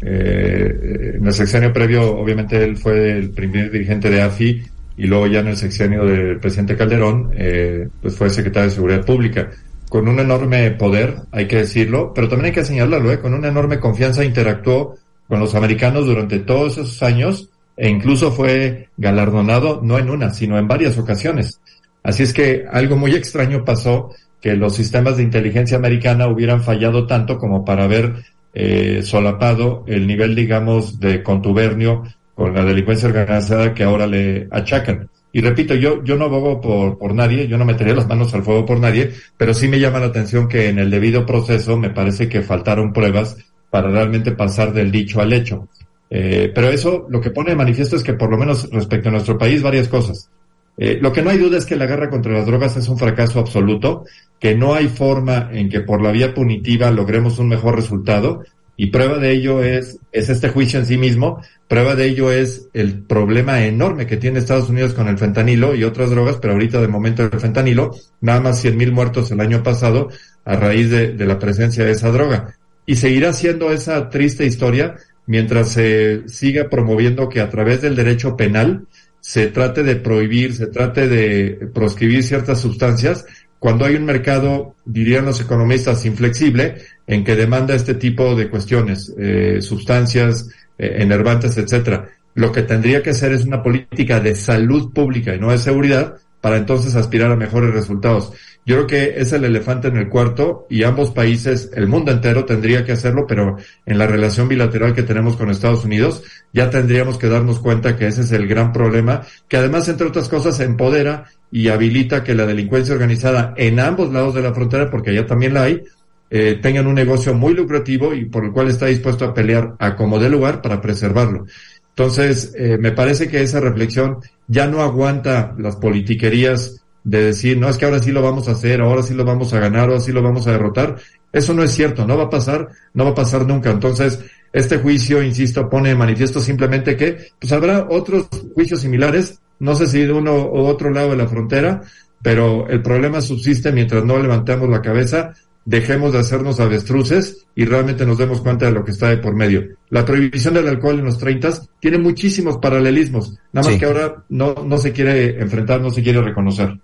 eh, 0.00 1.16
en 1.16 1.26
el 1.26 1.32
sexenio 1.32 1.72
previo, 1.72 2.16
obviamente 2.16 2.62
él 2.62 2.76
fue 2.76 3.10
el 3.12 3.30
primer 3.30 3.70
dirigente 3.70 4.08
de 4.08 4.22
AFI 4.22 4.62
y 4.96 5.06
luego 5.06 5.26
ya 5.26 5.40
en 5.40 5.48
el 5.48 5.56
sexenio 5.56 6.04
del 6.04 6.38
presidente 6.38 6.76
Calderón, 6.76 7.30
eh, 7.34 7.88
pues 8.00 8.16
fue 8.16 8.30
secretario 8.30 8.70
de 8.70 8.74
Seguridad 8.74 9.04
Pública. 9.04 9.50
Con 9.88 10.08
un 10.08 10.18
enorme 10.18 10.70
poder, 10.70 11.16
hay 11.32 11.46
que 11.46 11.56
decirlo, 11.56 12.12
pero 12.14 12.28
también 12.28 12.46
hay 12.46 12.52
que 12.52 12.64
señalarlo, 12.64 13.12
¿eh? 13.12 13.20
con 13.20 13.34
una 13.34 13.48
enorme 13.48 13.78
confianza 13.78 14.24
interactuó 14.24 14.96
con 15.28 15.40
los 15.40 15.54
americanos 15.54 16.06
durante 16.06 16.38
todos 16.38 16.78
esos 16.78 17.02
años 17.02 17.50
e 17.76 17.88
incluso 17.88 18.32
fue 18.32 18.88
galardonado 18.96 19.80
no 19.82 19.98
en 19.98 20.10
una, 20.10 20.30
sino 20.30 20.58
en 20.58 20.66
varias 20.66 20.96
ocasiones. 20.98 21.60
Así 22.02 22.22
es 22.22 22.32
que 22.32 22.64
algo 22.70 22.96
muy 22.96 23.14
extraño 23.14 23.64
pasó 23.64 24.10
que 24.40 24.54
los 24.54 24.74
sistemas 24.74 25.16
de 25.16 25.24
inteligencia 25.24 25.76
americana 25.76 26.28
hubieran 26.28 26.62
fallado 26.62 27.06
tanto 27.06 27.38
como 27.38 27.64
para 27.64 27.84
haber 27.84 28.14
eh, 28.54 29.02
solapado 29.02 29.84
el 29.86 30.06
nivel, 30.06 30.34
digamos, 30.34 31.00
de 31.00 31.22
contubernio 31.22 32.04
con 32.34 32.54
la 32.54 32.64
delincuencia 32.64 33.08
organizada 33.08 33.74
que 33.74 33.82
ahora 33.82 34.06
le 34.06 34.48
achacan. 34.50 35.08
Y 35.32 35.40
repito, 35.42 35.74
yo, 35.74 36.02
yo 36.04 36.16
no 36.16 36.26
abogo 36.26 36.60
por, 36.60 36.96
por 36.96 37.14
nadie, 37.14 37.46
yo 37.48 37.58
no 37.58 37.64
metería 37.64 37.94
las 37.94 38.08
manos 38.08 38.32
al 38.32 38.42
fuego 38.42 38.64
por 38.64 38.80
nadie, 38.80 39.10
pero 39.36 39.52
sí 39.52 39.68
me 39.68 39.78
llama 39.78 39.98
la 39.98 40.06
atención 40.06 40.48
que 40.48 40.68
en 40.68 40.78
el 40.78 40.90
debido 40.90 41.26
proceso 41.26 41.76
me 41.76 41.90
parece 41.90 42.28
que 42.28 42.40
faltaron 42.40 42.92
pruebas 42.92 43.36
para 43.68 43.90
realmente 43.90 44.32
pasar 44.32 44.72
del 44.72 44.90
dicho 44.90 45.20
al 45.20 45.32
hecho. 45.32 45.68
Eh, 46.08 46.52
pero 46.54 46.68
eso 46.68 47.06
lo 47.08 47.20
que 47.20 47.30
pone 47.30 47.50
de 47.50 47.56
manifiesto 47.56 47.96
es 47.96 48.02
que 48.02 48.14
por 48.14 48.30
lo 48.30 48.38
menos 48.38 48.70
respecto 48.70 49.08
a 49.08 49.12
nuestro 49.12 49.38
país 49.38 49.62
varias 49.62 49.88
cosas. 49.88 50.30
Eh, 50.78 50.98
lo 51.00 51.12
que 51.12 51.22
no 51.22 51.30
hay 51.30 51.38
duda 51.38 51.58
es 51.58 51.64
que 51.64 51.76
la 51.76 51.86
guerra 51.86 52.10
contra 52.10 52.32
las 52.32 52.46
drogas 52.46 52.76
es 52.76 52.88
un 52.88 52.98
fracaso 52.98 53.40
absoluto, 53.40 54.04
que 54.38 54.54
no 54.54 54.74
hay 54.74 54.88
forma 54.88 55.48
en 55.52 55.70
que 55.70 55.80
por 55.80 56.02
la 56.02 56.12
vía 56.12 56.34
punitiva 56.34 56.90
logremos 56.90 57.38
un 57.38 57.48
mejor 57.48 57.76
resultado 57.76 58.44
y 58.76 58.88
prueba 58.88 59.18
de 59.18 59.32
ello 59.32 59.62
es, 59.62 59.98
es 60.12 60.28
este 60.28 60.50
juicio 60.50 60.78
en 60.78 60.84
sí 60.84 60.98
mismo, 60.98 61.40
prueba 61.66 61.94
de 61.94 62.04
ello 62.04 62.30
es 62.30 62.68
el 62.74 63.02
problema 63.04 63.64
enorme 63.64 64.06
que 64.06 64.18
tiene 64.18 64.38
Estados 64.38 64.68
Unidos 64.68 64.92
con 64.92 65.08
el 65.08 65.16
fentanilo 65.16 65.74
y 65.74 65.82
otras 65.82 66.10
drogas, 66.10 66.36
pero 66.36 66.52
ahorita 66.52 66.82
de 66.82 66.88
momento 66.88 67.22
el 67.22 67.40
fentanilo, 67.40 67.92
nada 68.20 68.40
más 68.40 68.60
100 68.60 68.76
mil 68.76 68.92
muertos 68.92 69.30
el 69.30 69.40
año 69.40 69.62
pasado 69.62 70.10
a 70.44 70.56
raíz 70.56 70.90
de 70.90 71.26
la 71.26 71.38
presencia 71.38 71.86
de 71.86 71.92
esa 71.92 72.10
droga. 72.10 72.54
Y 72.84 72.96
seguirá 72.96 73.32
siendo 73.32 73.72
esa 73.72 74.10
triste 74.10 74.44
historia 74.44 74.94
mientras 75.26 75.72
se 75.72 76.28
siga 76.28 76.68
promoviendo 76.68 77.28
que 77.28 77.40
a 77.40 77.50
través 77.50 77.82
del 77.82 77.96
derecho 77.96 78.36
penal 78.36 78.86
se 79.20 79.48
trate 79.48 79.82
de 79.82 79.96
prohibir, 79.96 80.54
se 80.54 80.68
trate 80.68 81.08
de 81.08 81.68
proscribir 81.74 82.22
ciertas 82.22 82.60
sustancias, 82.60 83.26
cuando 83.58 83.84
hay 83.84 83.96
un 83.96 84.04
mercado, 84.04 84.76
dirían 84.84 85.24
los 85.24 85.40
economistas, 85.40 86.04
inflexible, 86.04 86.76
en 87.06 87.24
que 87.24 87.34
demanda 87.34 87.74
este 87.74 87.94
tipo 87.94 88.36
de 88.36 88.48
cuestiones, 88.48 89.12
eh, 89.18 89.58
sustancias, 89.60 90.48
eh, 90.78 90.96
enervantes, 90.98 91.56
etcétera. 91.56 92.10
lo 92.34 92.52
que 92.52 92.62
tendría 92.62 93.02
que 93.02 93.14
ser 93.14 93.32
es 93.32 93.46
una 93.46 93.62
política 93.62 94.20
de 94.20 94.34
salud 94.34 94.92
pública 94.92 95.34
y 95.34 95.40
no 95.40 95.52
de 95.52 95.58
seguridad 95.58 96.18
para 96.42 96.58
entonces 96.58 96.94
aspirar 96.94 97.32
a 97.32 97.36
mejores 97.36 97.72
resultados. 97.72 98.30
Yo 98.66 98.74
creo 98.74 98.86
que 98.88 99.20
es 99.20 99.32
el 99.32 99.44
elefante 99.44 99.86
en 99.86 99.96
el 99.96 100.08
cuarto 100.08 100.66
y 100.68 100.82
ambos 100.82 101.12
países, 101.12 101.70
el 101.74 101.86
mundo 101.86 102.10
entero 102.10 102.44
tendría 102.44 102.84
que 102.84 102.90
hacerlo, 102.90 103.24
pero 103.24 103.56
en 103.86 103.96
la 103.96 104.08
relación 104.08 104.48
bilateral 104.48 104.92
que 104.92 105.04
tenemos 105.04 105.36
con 105.36 105.50
Estados 105.50 105.84
Unidos 105.84 106.24
ya 106.52 106.68
tendríamos 106.68 107.16
que 107.16 107.28
darnos 107.28 107.60
cuenta 107.60 107.96
que 107.96 108.08
ese 108.08 108.22
es 108.22 108.32
el 108.32 108.48
gran 108.48 108.72
problema, 108.72 109.22
que 109.46 109.56
además, 109.56 109.88
entre 109.88 110.08
otras 110.08 110.28
cosas, 110.28 110.58
empodera 110.58 111.26
y 111.52 111.68
habilita 111.68 112.24
que 112.24 112.34
la 112.34 112.44
delincuencia 112.44 112.94
organizada 112.94 113.54
en 113.56 113.78
ambos 113.78 114.12
lados 114.12 114.34
de 114.34 114.42
la 114.42 114.52
frontera, 114.52 114.90
porque 114.90 115.10
allá 115.10 115.26
también 115.26 115.54
la 115.54 115.62
hay, 115.62 115.82
eh, 116.28 116.58
tengan 116.60 116.88
un 116.88 116.94
negocio 116.94 117.34
muy 117.34 117.54
lucrativo 117.54 118.14
y 118.14 118.24
por 118.24 118.44
el 118.44 118.50
cual 118.50 118.66
está 118.66 118.86
dispuesto 118.86 119.24
a 119.24 119.32
pelear 119.32 119.76
a 119.78 119.94
como 119.94 120.18
de 120.18 120.28
lugar 120.28 120.60
para 120.60 120.80
preservarlo. 120.80 121.46
Entonces, 121.90 122.52
eh, 122.56 122.78
me 122.80 122.90
parece 122.90 123.28
que 123.28 123.42
esa 123.42 123.60
reflexión 123.60 124.18
ya 124.48 124.66
no 124.66 124.82
aguanta 124.82 125.54
las 125.56 125.76
politiquerías 125.76 126.82
de 127.06 127.26
decir, 127.26 127.56
no, 127.56 127.68
es 127.68 127.78
que 127.78 127.84
ahora 127.84 128.00
sí 128.00 128.10
lo 128.10 128.20
vamos 128.20 128.48
a 128.48 128.50
hacer, 128.50 128.80
ahora 128.80 129.00
sí 129.00 129.14
lo 129.14 129.24
vamos 129.24 129.52
a 129.52 129.60
ganar, 129.60 129.88
ahora 129.88 130.00
sí 130.00 130.10
lo 130.10 130.22
vamos 130.22 130.48
a 130.48 130.50
derrotar. 130.50 130.96
Eso 131.32 131.54
no 131.54 131.62
es 131.62 131.70
cierto, 131.70 132.04
no 132.04 132.18
va 132.18 132.24
a 132.24 132.30
pasar, 132.30 132.68
no 132.94 133.04
va 133.04 133.10
a 133.10 133.14
pasar 133.14 133.46
nunca. 133.46 133.70
Entonces, 133.70 134.18
este 134.52 134.78
juicio, 134.78 135.22
insisto, 135.22 135.70
pone 135.70 135.90
de 135.90 135.94
manifiesto 135.94 136.40
simplemente 136.40 136.96
que, 136.96 137.16
pues 137.38 137.52
habrá 137.52 137.86
otros 137.88 138.26
juicios 138.56 138.80
similares, 138.80 139.38
no 139.60 139.76
sé 139.76 139.86
si 139.86 140.00
de 140.00 140.12
uno 140.12 140.50
u 140.50 140.66
otro 140.66 140.90
lado 140.90 141.10
de 141.10 141.16
la 141.16 141.28
frontera, 141.28 141.80
pero 142.20 142.66
el 142.68 142.82
problema 142.82 143.20
subsiste 143.20 143.70
mientras 143.70 144.04
no 144.04 144.18
levantemos 144.18 144.68
la 144.68 144.82
cabeza, 144.82 145.32
dejemos 145.64 146.12
de 146.12 146.18
hacernos 146.18 146.58
avestruces 146.58 147.46
y 147.54 147.66
realmente 147.66 148.04
nos 148.04 148.18
demos 148.18 148.40
cuenta 148.40 148.66
de 148.66 148.72
lo 148.72 148.84
que 148.84 148.90
está 148.90 149.10
de 149.10 149.18
por 149.18 149.36
medio. 149.36 149.64
La 149.90 150.04
prohibición 150.04 150.54
del 150.54 150.66
alcohol 150.66 150.98
en 150.98 151.04
los 151.04 151.18
30 151.18 151.52
tiene 151.78 151.98
muchísimos 151.98 152.58
paralelismos, 152.58 153.38
nada 153.52 153.68
más 153.68 153.78
que 153.78 153.86
ahora 153.86 154.24
no, 154.28 154.56
no 154.66 154.76
se 154.76 154.90
quiere 154.90 155.40
enfrentar, 155.40 155.80
no 155.80 155.90
se 155.90 156.02
quiere 156.02 156.20
reconocer. 156.20 156.76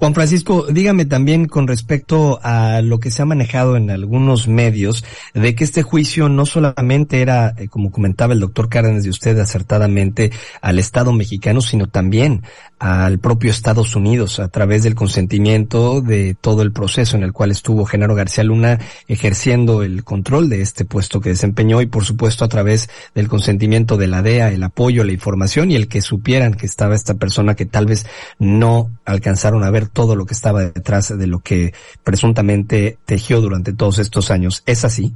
Juan 0.00 0.14
Francisco, 0.14 0.66
dígame 0.66 1.04
también 1.04 1.46
con 1.46 1.68
respecto 1.68 2.40
a 2.42 2.80
lo 2.80 3.00
que 3.00 3.10
se 3.10 3.20
ha 3.20 3.26
manejado 3.26 3.76
en 3.76 3.90
algunos 3.90 4.48
medios, 4.48 5.04
de 5.34 5.54
que 5.54 5.62
este 5.62 5.82
juicio 5.82 6.30
no 6.30 6.46
solamente 6.46 7.20
era, 7.20 7.54
eh, 7.58 7.68
como 7.68 7.90
comentaba 7.90 8.32
el 8.32 8.40
doctor 8.40 8.70
Cárdenas 8.70 9.02
de 9.02 9.10
usted 9.10 9.38
acertadamente, 9.38 10.32
al 10.62 10.78
Estado 10.78 11.12
mexicano, 11.12 11.60
sino 11.60 11.86
también 11.86 12.44
al 12.80 13.18
propio 13.18 13.50
Estados 13.50 13.94
Unidos 13.94 14.40
a 14.40 14.48
través 14.48 14.82
del 14.82 14.94
consentimiento 14.94 16.00
de 16.00 16.34
todo 16.40 16.62
el 16.62 16.72
proceso 16.72 17.14
en 17.14 17.22
el 17.22 17.34
cual 17.34 17.50
estuvo 17.50 17.84
Genaro 17.84 18.14
García 18.14 18.42
Luna 18.42 18.78
ejerciendo 19.06 19.82
el 19.82 20.02
control 20.02 20.48
de 20.48 20.62
este 20.62 20.86
puesto 20.86 21.20
que 21.20 21.28
desempeñó 21.28 21.82
y 21.82 21.86
por 21.86 22.06
supuesto 22.06 22.42
a 22.42 22.48
través 22.48 22.88
del 23.14 23.28
consentimiento 23.28 23.98
de 23.98 24.06
la 24.06 24.22
DEA, 24.22 24.50
el 24.50 24.62
apoyo, 24.62 25.04
la 25.04 25.12
información 25.12 25.70
y 25.70 25.76
el 25.76 25.88
que 25.88 26.00
supieran 26.00 26.54
que 26.54 26.64
estaba 26.64 26.94
esta 26.94 27.14
persona 27.14 27.54
que 27.54 27.66
tal 27.66 27.84
vez 27.84 28.06
no 28.38 28.90
alcanzaron 29.04 29.62
a 29.62 29.70
ver 29.70 29.86
todo 29.86 30.16
lo 30.16 30.24
que 30.24 30.32
estaba 30.32 30.62
detrás 30.62 31.16
de 31.16 31.26
lo 31.26 31.40
que 31.40 31.74
presuntamente 32.02 32.96
tejió 33.04 33.42
durante 33.42 33.74
todos 33.74 33.98
estos 33.98 34.30
años. 34.30 34.62
¿Es 34.64 34.86
así? 34.86 35.12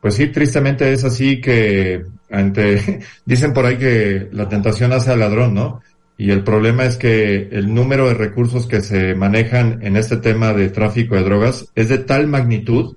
Pues 0.00 0.14
sí, 0.14 0.28
tristemente 0.28 0.90
es 0.90 1.04
así 1.04 1.38
que 1.38 2.06
dicen 3.26 3.52
por 3.52 3.66
ahí 3.66 3.76
que 3.76 4.28
la 4.32 4.48
tentación 4.48 4.92
hace 4.94 5.12
al 5.12 5.20
ladrón, 5.20 5.52
¿no? 5.52 5.82
Y 6.18 6.30
el 6.30 6.44
problema 6.44 6.84
es 6.84 6.96
que 6.96 7.48
el 7.52 7.74
número 7.74 8.08
de 8.08 8.14
recursos 8.14 8.66
que 8.66 8.80
se 8.80 9.14
manejan 9.14 9.80
en 9.82 9.96
este 9.96 10.16
tema 10.16 10.52
de 10.54 10.70
tráfico 10.70 11.14
de 11.14 11.24
drogas 11.24 11.66
es 11.74 11.88
de 11.88 11.98
tal 11.98 12.26
magnitud 12.26 12.96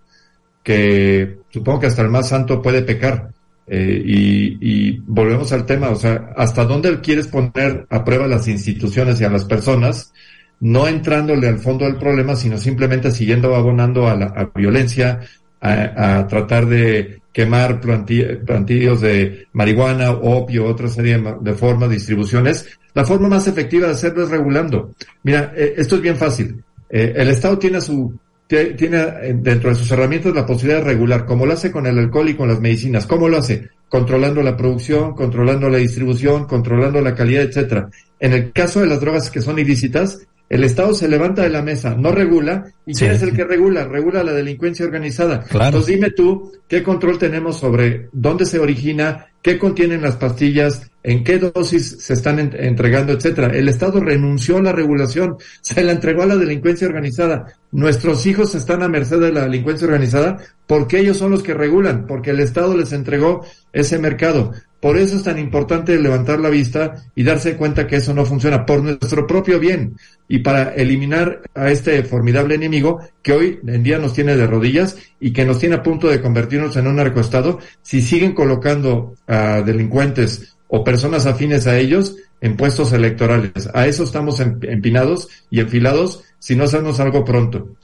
que 0.64 1.40
supongo 1.50 1.82
que 1.82 1.88
hasta 1.88 2.02
el 2.02 2.10
más 2.10 2.30
santo 2.30 2.62
puede 2.62 2.82
pecar. 2.82 3.32
Eh, 3.68 4.02
y, 4.04 4.58
y, 4.62 5.04
volvemos 5.06 5.52
al 5.54 5.66
tema, 5.66 5.90
o 5.90 5.96
sea, 5.96 6.32
¿hasta 6.36 6.66
dónde 6.66 7.02
quieres 7.02 7.28
poner 7.28 7.86
a 7.90 8.04
prueba 8.04 8.26
las 8.28 8.48
instituciones 8.48 9.22
y 9.22 9.26
a 9.26 9.30
las 9.30 9.46
personas 9.46 10.12
no 10.60 10.88
entrándole 10.88 11.48
al 11.48 11.60
fondo 11.60 11.86
del 11.86 11.98
problema, 11.98 12.36
sino 12.36 12.58
simplemente 12.58 13.12
siguiendo 13.12 13.56
abonando 13.56 14.08
a 14.08 14.16
la 14.16 14.52
violencia, 14.56 15.22
a, 15.62 16.28
tratar 16.28 16.66
de 16.66 17.22
quemar 17.32 17.80
plantillos 17.80 19.02
de 19.02 19.48
marihuana, 19.54 20.12
opio, 20.12 20.66
otra 20.66 20.88
serie 20.88 21.22
de 21.42 21.54
formas, 21.54 21.90
distribuciones. 21.90 22.68
La 22.94 23.06
forma 23.06 23.30
más 23.30 23.48
efectiva 23.48 23.88
de 23.88 23.94
hacerlo 23.94 24.24
es 24.24 24.30
regulando. 24.30 24.94
Mira, 25.24 25.54
eh, 25.56 25.76
esto 25.78 25.96
es 25.96 26.02
bien 26.02 26.18
fácil. 26.18 26.64
Eh, 26.90 27.14
el 27.16 27.28
Estado 27.30 27.58
tiene 27.60 27.82
su 27.82 28.18
tiene 28.50 28.98
eh, 28.98 29.36
dentro 29.38 29.70
de 29.70 29.76
sus 29.76 29.92
herramientas 29.92 30.34
la 30.34 30.46
posibilidad 30.46 30.80
de 30.80 30.86
regular, 30.86 31.24
como 31.26 31.46
lo 31.46 31.54
hace 31.54 31.72
con 31.72 31.86
el 31.86 32.00
alcohol 32.00 32.30
y 32.30 32.36
con 32.36 32.48
las 32.48 32.60
medicinas. 32.60 33.06
¿Cómo 33.06 33.30
lo 33.30 33.38
hace? 33.38 33.70
Controlando 33.88 34.42
la 34.42 34.58
producción, 34.58 35.14
controlando 35.14 35.70
la 35.70 35.78
distribución, 35.78 36.46
controlando 36.46 37.00
la 37.00 37.14
calidad, 37.14 37.44
etcétera. 37.44 37.90
En 38.20 38.34
el 38.34 38.52
caso 38.52 38.80
de 38.80 38.88
las 38.88 39.00
drogas 39.00 39.30
que 39.30 39.42
son 39.42 39.60
ilícitas, 39.60 40.28
el 40.50 40.64
Estado 40.64 40.96
se 40.96 41.08
levanta 41.08 41.44
de 41.44 41.50
la 41.50 41.62
mesa, 41.62 41.94
no 41.96 42.12
regula, 42.12 42.66
y 42.86 42.96
¿quién 42.96 43.12
es 43.12 43.22
el 43.22 43.36
que 43.36 43.44
regula? 43.44 43.86
Regula 43.86 44.24
la 44.24 44.34
delincuencia 44.34 44.84
organizada. 44.84 45.46
Entonces 45.52 45.86
dime 45.86 46.10
tú, 46.10 46.52
¿qué 46.68 46.82
control 46.82 47.20
tenemos 47.20 47.60
sobre 47.60 48.10
dónde 48.12 48.48
se 48.48 48.58
origina, 48.58 49.28
qué 49.44 49.60
contienen 49.60 50.02
las 50.02 50.16
pastillas, 50.16 50.90
en 51.04 51.24
qué 51.24 51.38
dosis 51.38 51.98
se 52.00 52.14
están 52.14 52.40
entregando, 52.40 53.14
etcétera? 53.14 53.56
El 53.56 53.70
Estado 53.70 54.00
renunció 54.00 54.58
a 54.58 54.64
la 54.64 54.72
regulación, 54.72 55.38
se 55.62 55.84
la 55.84 55.92
entregó 55.92 56.24
a 56.24 56.28
la 56.28 56.36
delincuencia 56.36 56.88
organizada. 56.88 57.54
Nuestros 57.72 58.26
hijos 58.26 58.56
están 58.56 58.82
a 58.82 58.88
merced 58.88 59.20
de 59.20 59.32
la 59.32 59.42
delincuencia 59.42 59.86
organizada 59.86 60.38
porque 60.66 61.00
ellos 61.00 61.18
son 61.18 61.30
los 61.30 61.44
que 61.44 61.54
regulan, 61.54 62.08
porque 62.08 62.32
el 62.32 62.40
Estado 62.40 62.76
les 62.76 62.92
entregó 62.92 63.46
ese 63.72 64.00
mercado. 64.00 64.52
Por 64.82 64.98
eso 64.98 65.18
es 65.18 65.24
tan 65.24 65.38
importante 65.38 66.00
levantar 66.00 66.40
la 66.40 66.50
vista 66.50 66.96
y 67.14 67.24
darse 67.24 67.58
cuenta 67.58 67.86
que 67.86 67.98
eso 67.98 68.14
no 68.14 68.26
funciona 68.26 68.66
por 68.66 68.82
nuestro 68.82 69.28
propio 69.28 69.60
bien 69.60 69.98
y 70.30 70.40
para 70.40 70.74
eliminar 70.74 71.42
a 71.54 71.70
este 71.70 72.02
formidable 72.04 72.56
enemigo 72.56 73.00
que 73.22 73.34
hoy 73.34 73.60
en 73.68 73.84
día 73.84 73.98
nos 73.98 74.14
tiene 74.14 74.38
de 74.38 74.48
rodillas 74.48 74.96
y 75.20 75.34
que 75.34 75.44
nos 75.44 75.60
tiene 75.60 75.76
a 75.76 75.84
punto 75.84 76.08
de 76.08 76.22
convertirnos 76.22 76.78
en 76.78 76.88
un 76.88 76.96
narcoestado 76.96 77.60
si 77.82 78.02
siguen 78.02 78.34
colocando 78.34 79.16
a 79.28 79.62
delincuentes 79.62 80.56
o 80.70 80.84
personas 80.84 81.26
afines 81.26 81.68
a 81.68 81.78
ellos 81.78 82.16
en 82.40 82.56
puestos 82.56 82.94
electorales. 82.94 83.70
A 83.74 83.86
eso 83.86 84.04
estamos 84.04 84.40
empinados 84.40 85.28
y 85.50 85.60
enfilados 85.60 86.24
si 86.38 86.56
no 86.56 86.64
hacemos 86.64 87.02
algo 87.02 87.26
pronto. 87.26 87.76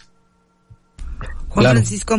Juan 1.49 1.71
Francisco, 1.71 2.17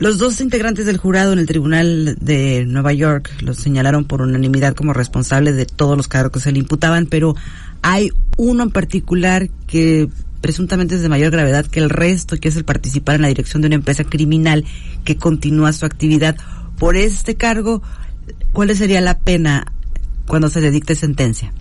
los 0.00 0.16
dos 0.16 0.40
integrantes 0.40 0.86
del 0.86 0.96
jurado 0.96 1.34
en 1.34 1.38
el 1.38 1.46
Tribunal 1.46 2.16
de 2.18 2.64
Nueva 2.66 2.94
York 2.94 3.30
los 3.42 3.58
señalaron 3.58 4.06
por 4.06 4.22
unanimidad 4.22 4.74
como 4.74 4.94
responsables 4.94 5.56
de 5.56 5.66
todos 5.66 5.94
los 5.94 6.08
cargos 6.08 6.32
que 6.32 6.40
se 6.40 6.52
le 6.52 6.58
imputaban, 6.58 7.04
pero 7.04 7.36
hay 7.82 8.10
uno 8.38 8.62
en 8.62 8.70
particular 8.70 9.50
que 9.66 10.08
presuntamente 10.40 10.94
es 10.94 11.02
de 11.02 11.10
mayor 11.10 11.30
gravedad 11.30 11.66
que 11.66 11.80
el 11.80 11.90
resto, 11.90 12.38
que 12.38 12.48
es 12.48 12.56
el 12.56 12.64
participar 12.64 13.16
en 13.16 13.22
la 13.22 13.28
dirección 13.28 13.60
de 13.60 13.66
una 13.66 13.74
empresa 13.74 14.04
criminal 14.04 14.64
que 15.04 15.18
continúa 15.18 15.74
su 15.74 15.84
actividad. 15.84 16.34
Por 16.78 16.96
este 16.96 17.34
cargo, 17.34 17.82
¿cuál 18.52 18.74
sería 18.74 19.02
la 19.02 19.18
pena 19.18 19.70
cuando 20.26 20.48
se 20.48 20.62
dicte 20.70 20.94
sentencia? 20.94 21.52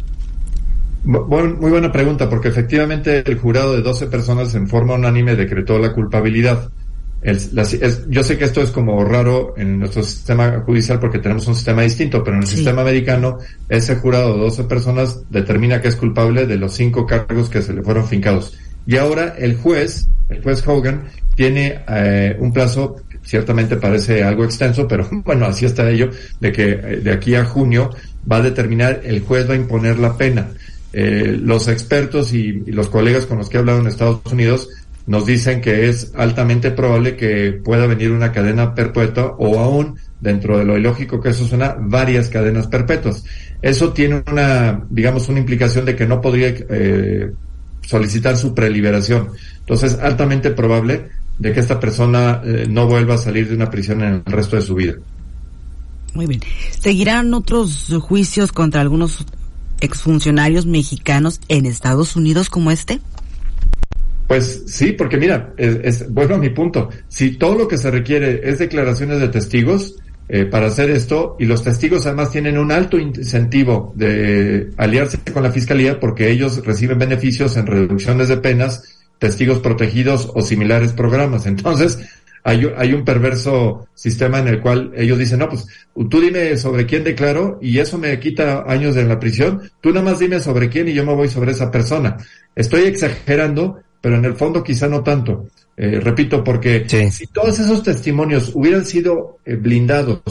muy 1.04 1.70
buena 1.70 1.92
pregunta, 1.92 2.30
porque 2.30 2.50
efectivamente 2.50 3.24
el 3.26 3.38
jurado 3.38 3.74
de 3.74 3.82
12 3.82 4.08
personas 4.08 4.56
en 4.56 4.70
forma 4.70 4.94
unánime 4.94 5.36
decretó 5.36 5.78
la 5.78 5.92
culpabilidad 5.92 6.72
yo 7.22 8.24
sé 8.24 8.38
que 8.38 8.46
esto 8.46 8.62
es 8.62 8.72
como 8.72 9.04
raro 9.04 9.54
en 9.58 9.80
nuestro 9.80 10.04
sistema 10.04 10.62
judicial 10.66 11.00
porque 11.00 11.20
tenemos 11.20 11.48
un 11.48 11.56
sistema 11.56 11.82
distinto, 11.82 12.24
pero 12.24 12.38
en 12.38 12.44
el 12.44 12.48
sistema 12.48 12.82
americano 12.82 13.40
ese 13.68 13.98
jurado 13.98 14.36
de 14.36 14.40
12 14.40 14.64
personas 14.64 15.20
determina 15.30 15.82
que 15.82 15.90
es 15.90 15.98
culpable 15.98 16.46
de 16.46 16.56
los 16.56 16.74
cinco 16.74 17.06
cargos 17.06 17.50
que 17.50 17.62
se 17.62 17.74
le 17.74 17.84
fueron 17.84 18.08
fincados. 18.08 18.58
Y 18.88 18.96
ahora 18.96 19.36
el 19.38 19.58
juez, 19.58 20.08
el 20.30 20.42
juez 20.42 20.66
Hogan, 20.66 21.10
tiene 21.36 21.82
eh, 21.90 22.38
un 22.40 22.54
plazo, 22.54 22.96
ciertamente 23.24 23.76
parece 23.76 24.24
algo 24.24 24.46
extenso, 24.46 24.88
pero 24.88 25.08
bueno, 25.26 25.46
así 25.46 25.66
está 25.66 25.90
ello, 25.90 26.10
de 26.40 26.52
que 26.54 26.72
eh, 26.72 27.02
de 27.04 27.12
aquí 27.12 27.36
a 27.36 27.44
junio 27.44 27.90
va 28.30 28.38
a 28.38 28.42
determinar, 28.42 29.02
el 29.04 29.22
juez 29.22 29.50
va 29.50 29.54
a 29.54 29.58
imponer 29.58 30.00
la 30.00 30.16
pena. 30.16 30.48
Eh, 30.92 31.38
los 31.40 31.68
expertos 31.68 32.34
y, 32.34 32.64
y 32.66 32.72
los 32.72 32.90
colegas 32.90 33.28
con 33.28 33.38
los 33.38 33.48
que 33.48 33.58
he 33.58 33.60
hablado 33.60 33.80
en 33.80 33.88
Estados 33.88 34.22
Unidos 34.32 34.70
nos 35.10 35.26
dicen 35.26 35.60
que 35.60 35.90
es 35.90 36.12
altamente 36.16 36.70
probable 36.70 37.16
que 37.16 37.52
pueda 37.52 37.88
venir 37.88 38.12
una 38.12 38.32
cadena 38.32 38.76
perpetua 38.76 39.36
o 39.40 39.58
aún, 39.58 39.96
dentro 40.20 40.60
de 40.60 40.66
lo 40.66 40.78
ilógico 40.78 41.20
que 41.20 41.30
eso 41.30 41.48
suena, 41.48 41.76
varias 41.80 42.30
cadenas 42.30 42.68
perpetuas. 42.68 43.24
Eso 43.60 43.92
tiene 43.92 44.24
una, 44.32 44.86
digamos, 44.88 45.28
una 45.28 45.40
implicación 45.40 45.86
de 45.86 45.96
que 45.96 46.06
no 46.06 46.22
podría 46.22 46.50
eh, 46.50 47.32
solicitar 47.82 48.38
su 48.38 48.54
preliberación. 48.54 49.30
Entonces, 49.62 49.98
altamente 50.00 50.52
probable 50.52 51.10
de 51.40 51.54
que 51.54 51.60
esta 51.60 51.80
persona 51.80 52.44
eh, 52.46 52.68
no 52.70 52.86
vuelva 52.86 53.16
a 53.16 53.18
salir 53.18 53.50
de 53.50 53.56
una 53.56 53.72
prisión 53.72 54.04
en 54.04 54.22
el 54.24 54.32
resto 54.32 54.58
de 54.58 54.62
su 54.62 54.76
vida. 54.76 54.94
Muy 56.14 56.28
bien. 56.28 56.42
¿Seguirán 56.80 57.34
otros 57.34 57.92
juicios 58.00 58.52
contra 58.52 58.82
algunos 58.82 59.26
exfuncionarios 59.82 60.68
mexicanos 60.68 61.42
en 61.48 61.66
Estados 61.66 62.16
Unidos 62.16 62.52
como 62.52 62.70
este? 62.70 63.00
Pues 64.30 64.66
sí, 64.68 64.92
porque 64.92 65.18
mira, 65.18 65.56
es, 65.58 66.08
vuelvo 66.08 66.36
a 66.36 66.38
mi 66.38 66.52
punto. 66.52 66.90
Si 67.08 67.32
todo 67.32 67.58
lo 67.58 67.68
que 67.68 67.80
se 67.80 67.90
requiere 67.90 68.48
es 68.48 68.60
declaraciones 68.60 69.20
de 69.20 69.30
testigos, 69.30 69.96
eh, 70.28 70.46
para 70.46 70.68
hacer 70.68 70.92
esto 70.92 71.36
y 71.40 71.46
los 71.46 71.64
testigos 71.64 72.06
además 72.06 72.30
tienen 72.30 72.60
un 72.60 72.72
alto 72.72 73.00
incentivo 73.00 73.92
de 73.96 74.70
aliarse 74.78 75.18
con 75.34 75.42
la 75.42 75.52
fiscalía 75.52 76.00
porque 76.00 76.30
ellos 76.30 76.64
reciben 76.64 77.00
beneficios 77.00 77.58
en 77.58 77.66
reducciones 77.66 78.28
de 78.28 78.38
penas, 78.38 79.00
testigos 79.18 79.58
protegidos 79.62 80.32
o 80.36 80.44
similares 80.44 80.94
programas. 80.94 81.46
Entonces, 81.48 81.98
hay, 82.44 82.72
hay 82.78 82.94
un 82.94 83.04
perverso 83.04 83.88
sistema 83.96 84.38
en 84.38 84.48
el 84.50 84.60
cual 84.60 84.92
ellos 84.96 85.18
dicen, 85.18 85.40
no, 85.40 85.50
pues 85.50 85.66
tú 86.08 86.22
dime 86.22 86.56
sobre 86.58 86.86
quién 86.86 87.04
declaro 87.04 87.58
y 87.64 87.80
eso 87.80 87.98
me 87.98 88.20
quita 88.20 88.64
años 88.68 88.94
de 88.94 89.06
la 89.06 89.20
prisión, 89.20 89.72
tú 89.82 89.90
nada 89.90 90.06
más 90.06 90.20
dime 90.20 90.40
sobre 90.40 90.70
quién 90.70 90.88
y 90.88 90.94
yo 90.94 91.04
me 91.04 91.16
voy 91.16 91.30
sobre 91.30 91.54
esa 91.54 91.72
persona. 91.72 92.18
Estoy 92.56 92.84
exagerando, 92.84 93.82
pero 94.02 94.16
en 94.16 94.26
el 94.26 94.36
fondo 94.36 94.64
quizá 94.64 94.88
no 94.88 95.04
tanto. 95.04 95.48
Eh, 95.76 96.00
repito, 96.02 96.44
porque 96.44 96.86
si 97.10 97.28
todos 97.28 97.58
esos 97.60 97.84
testimonios 97.84 98.52
hubieran 98.54 98.86
sido 98.86 99.38
eh, 99.46 99.56
blindados 99.56 100.22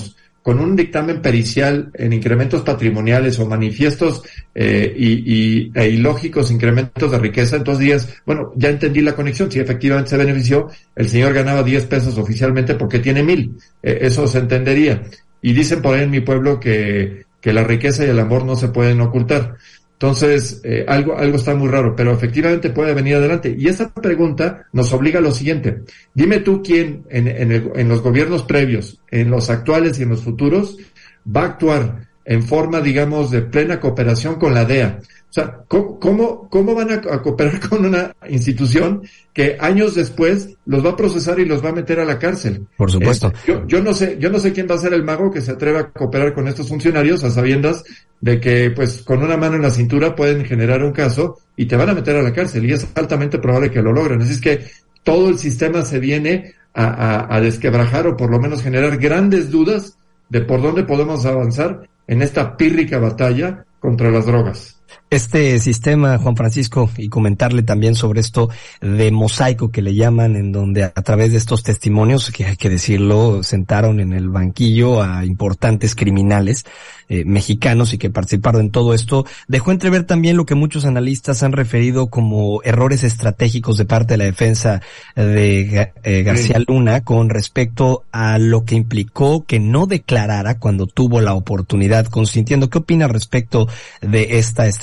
con 0.43 0.61
un 0.61 0.77
dictamen 0.77 1.21
pericial 1.23 1.91
en 1.95 2.13
incrementos 2.13 2.63
patrimoniales 2.63 3.39
o 3.39 3.47
manifiestos 3.47 4.23
eh, 4.55 4.95
y, 4.97 5.71
e 5.75 5.89
ilógicos 5.89 6.51
incrementos 6.51 7.11
de 7.11 7.19
riqueza, 7.19 7.57
entonces 7.57 7.85
días, 7.85 8.15
bueno, 8.25 8.53
ya 8.57 8.69
entendí 8.71 9.01
la 9.01 9.15
conexión, 9.15 9.51
si 9.51 9.59
efectivamente 9.59 10.11
se 10.11 10.17
benefició, 10.17 10.69
el 10.95 11.09
señor 11.09 11.33
ganaba 11.33 11.63
10 11.63 11.85
pesos 11.87 12.17
oficialmente 12.19 12.75
porque 12.75 12.99
tiene 12.99 13.23
mil, 13.23 13.57
eso 13.83 14.27
se 14.27 14.39
entendería. 14.39 15.03
Y 15.41 15.53
dicen 15.53 15.83
por 15.83 15.95
ahí 15.95 16.05
en 16.05 16.11
mi 16.11 16.21
pueblo 16.21 16.59
que, 16.61 17.25
que 17.41 17.53
la 17.53 17.65
riqueza 17.65 18.05
y 18.05 18.09
el 18.09 18.19
amor 18.19 18.45
no 18.45 18.57
se 18.57 18.69
pueden 18.69 19.01
ocultar. 19.01 19.57
Entonces, 20.01 20.61
eh, 20.63 20.85
algo, 20.87 21.19
algo 21.19 21.37
está 21.37 21.57
muy 21.57 21.69
raro, 21.69 21.97
pero 21.97 22.13
efectivamente 22.13 22.71
puede 22.71 22.95
venir 22.95 23.17
adelante. 23.17 23.53
Y 23.59 23.67
esa 23.67 23.93
pregunta 23.93 24.67
nos 24.73 24.93
obliga 24.93 25.19
a 25.19 25.23
lo 25.23 25.33
siguiente. 25.33 25.83
Dime 26.15 26.39
tú 26.39 26.63
quién 26.63 27.05
en, 27.11 27.27
en, 27.27 27.73
en 27.75 27.89
los 27.89 28.01
gobiernos 28.01 28.45
previos, 28.45 29.01
en 29.11 29.29
los 29.29 29.51
actuales 29.51 29.99
y 29.99 30.05
en 30.05 30.11
los 30.11 30.23
futuros, 30.23 30.79
va 31.27 31.43
a 31.43 31.47
actuar 31.47 32.08
en 32.29 32.43
forma, 32.43 32.83
digamos, 32.83 33.31
de 33.31 33.41
plena 33.41 33.81
cooperación 33.81 34.35
con 34.35 34.53
la 34.53 34.67
DEA. 34.67 34.99
O 35.01 35.33
sea, 35.33 35.61
¿cómo, 35.67 36.47
cómo, 36.51 36.75
van 36.75 36.93
a, 36.93 37.01
cooperar 37.23 37.59
con 37.69 37.87
una 37.87 38.15
institución 38.29 39.03
que 39.33 39.57
años 39.59 39.95
después 39.95 40.51
los 40.67 40.85
va 40.85 40.91
a 40.91 40.97
procesar 40.97 41.39
y 41.39 41.47
los 41.47 41.65
va 41.65 41.71
a 41.71 41.73
meter 41.73 42.01
a 42.01 42.05
la 42.05 42.19
cárcel? 42.19 42.67
Por 42.77 42.91
supuesto. 42.91 43.33
yo, 43.47 43.67
yo, 43.67 43.83
no 43.83 43.95
sé, 43.95 44.19
yo 44.21 44.29
no 44.29 44.39
sé 44.39 44.53
quién 44.53 44.67
va 44.71 44.75
a 44.75 44.79
ser 44.79 44.93
el 44.93 45.05
mago 45.05 45.31
que 45.31 45.41
se 45.41 45.53
atreva 45.53 45.81
a 45.81 45.91
cooperar 45.91 46.35
con 46.35 46.47
estos 46.49 46.69
funcionarios 46.69 47.25
a 47.25 47.31
sabiendas 47.31 47.83
de 48.21 48.39
que, 48.41 48.73
pues, 48.73 49.01
con 49.01 49.23
una 49.23 49.39
mano 49.39 49.57
en 49.57 49.63
la 49.63 49.71
cintura 49.71 50.15
pueden 50.15 50.45
generar 50.45 50.85
un 50.85 50.93
caso 50.93 51.39
y 51.57 51.65
te 51.65 51.77
van 51.77 51.89
a 51.89 51.95
meter 51.95 52.15
a 52.15 52.23
la 52.23 52.35
cárcel 52.35 52.67
y 52.67 52.75
es 52.75 52.87
altamente 52.95 53.39
probable 53.39 53.71
que 53.71 53.81
lo 53.81 53.91
logren. 53.91 54.21
Así 54.21 54.33
es 54.33 54.41
que 54.43 54.67
todo 55.03 55.31
el 55.31 55.39
sistema 55.39 55.81
se 55.81 55.99
viene 55.99 56.53
a, 56.75 56.85
a, 56.85 57.37
a 57.37 57.41
desquebrajar 57.41 58.07
o 58.07 58.19
por 58.19 58.31
lo 58.31 58.39
menos 58.39 58.63
generar 58.63 58.99
grandes 58.99 59.51
dudas 59.51 59.97
de 60.29 60.43
por 60.43 60.61
dónde 60.61 60.85
podemos 60.85 61.25
avanzar 61.25 61.89
en 62.09 62.23
esta 62.23 62.57
pírrica 62.57 62.99
batalla 62.99 63.65
contra 63.79 64.11
las 64.11 64.27
drogas 64.27 64.78
este 65.11 65.59
sistema, 65.59 66.19
Juan 66.19 66.37
Francisco, 66.37 66.91
y 66.97 67.09
comentarle 67.09 67.63
también 67.63 67.95
sobre 67.95 68.21
esto 68.21 68.51
de 68.81 69.11
mosaico 69.11 69.71
que 69.71 69.83
le 69.83 69.95
llaman, 69.95 70.37
en 70.37 70.53
donde 70.53 70.85
a 70.85 70.91
través 70.91 71.33
de 71.33 71.39
estos 71.39 71.63
testimonios, 71.63 72.31
que 72.31 72.45
hay 72.45 72.57
que 72.57 72.69
decirlo, 72.69 73.43
sentaron 73.43 74.01
en 74.01 74.13
el 74.13 74.29
banquillo 74.29 75.03
a 75.03 75.25
importantes 75.25 75.95
criminales 75.95 76.67
eh, 77.11 77.25
mexicanos 77.25 77.95
y 77.95 77.99
que 77.99 78.11
participaron 78.11 78.61
en 78.61 78.71
todo 78.71 78.93
esto, 78.93 79.25
dejó 79.47 79.73
entrever 79.73 80.05
también 80.05 80.37
lo 80.37 80.45
que 80.45 80.55
muchos 80.55 80.85
analistas 80.85 81.43
han 81.43 81.53
referido 81.53 82.09
como 82.09 82.63
errores 82.65 83.03
estratégicos 83.03 83.79
de 83.79 83.87
parte 83.87 84.15
de 84.15 84.19
la 84.19 84.25
defensa 84.25 84.83
de 85.17 85.93
eh, 86.03 86.23
García 86.23 86.63
Luna 86.67 87.05
con 87.05 87.31
respecto 87.31 88.05
a 88.13 88.39
lo 88.39 88.67
que 88.67 88.75
implicó 88.75 89.47
que 89.47 89.59
no 89.59 89.87
declarara 89.87 90.59
cuando 90.59 90.87
tuvo 90.87 91.23
la 91.23 91.33
oportunidad, 91.33 92.07
consintiendo. 92.07 92.69
¿Qué 92.69 92.77
opina 92.77 93.09
respecto 93.09 93.69
de 94.03 94.39
esta 94.39 94.67
estrategia? 94.67 94.78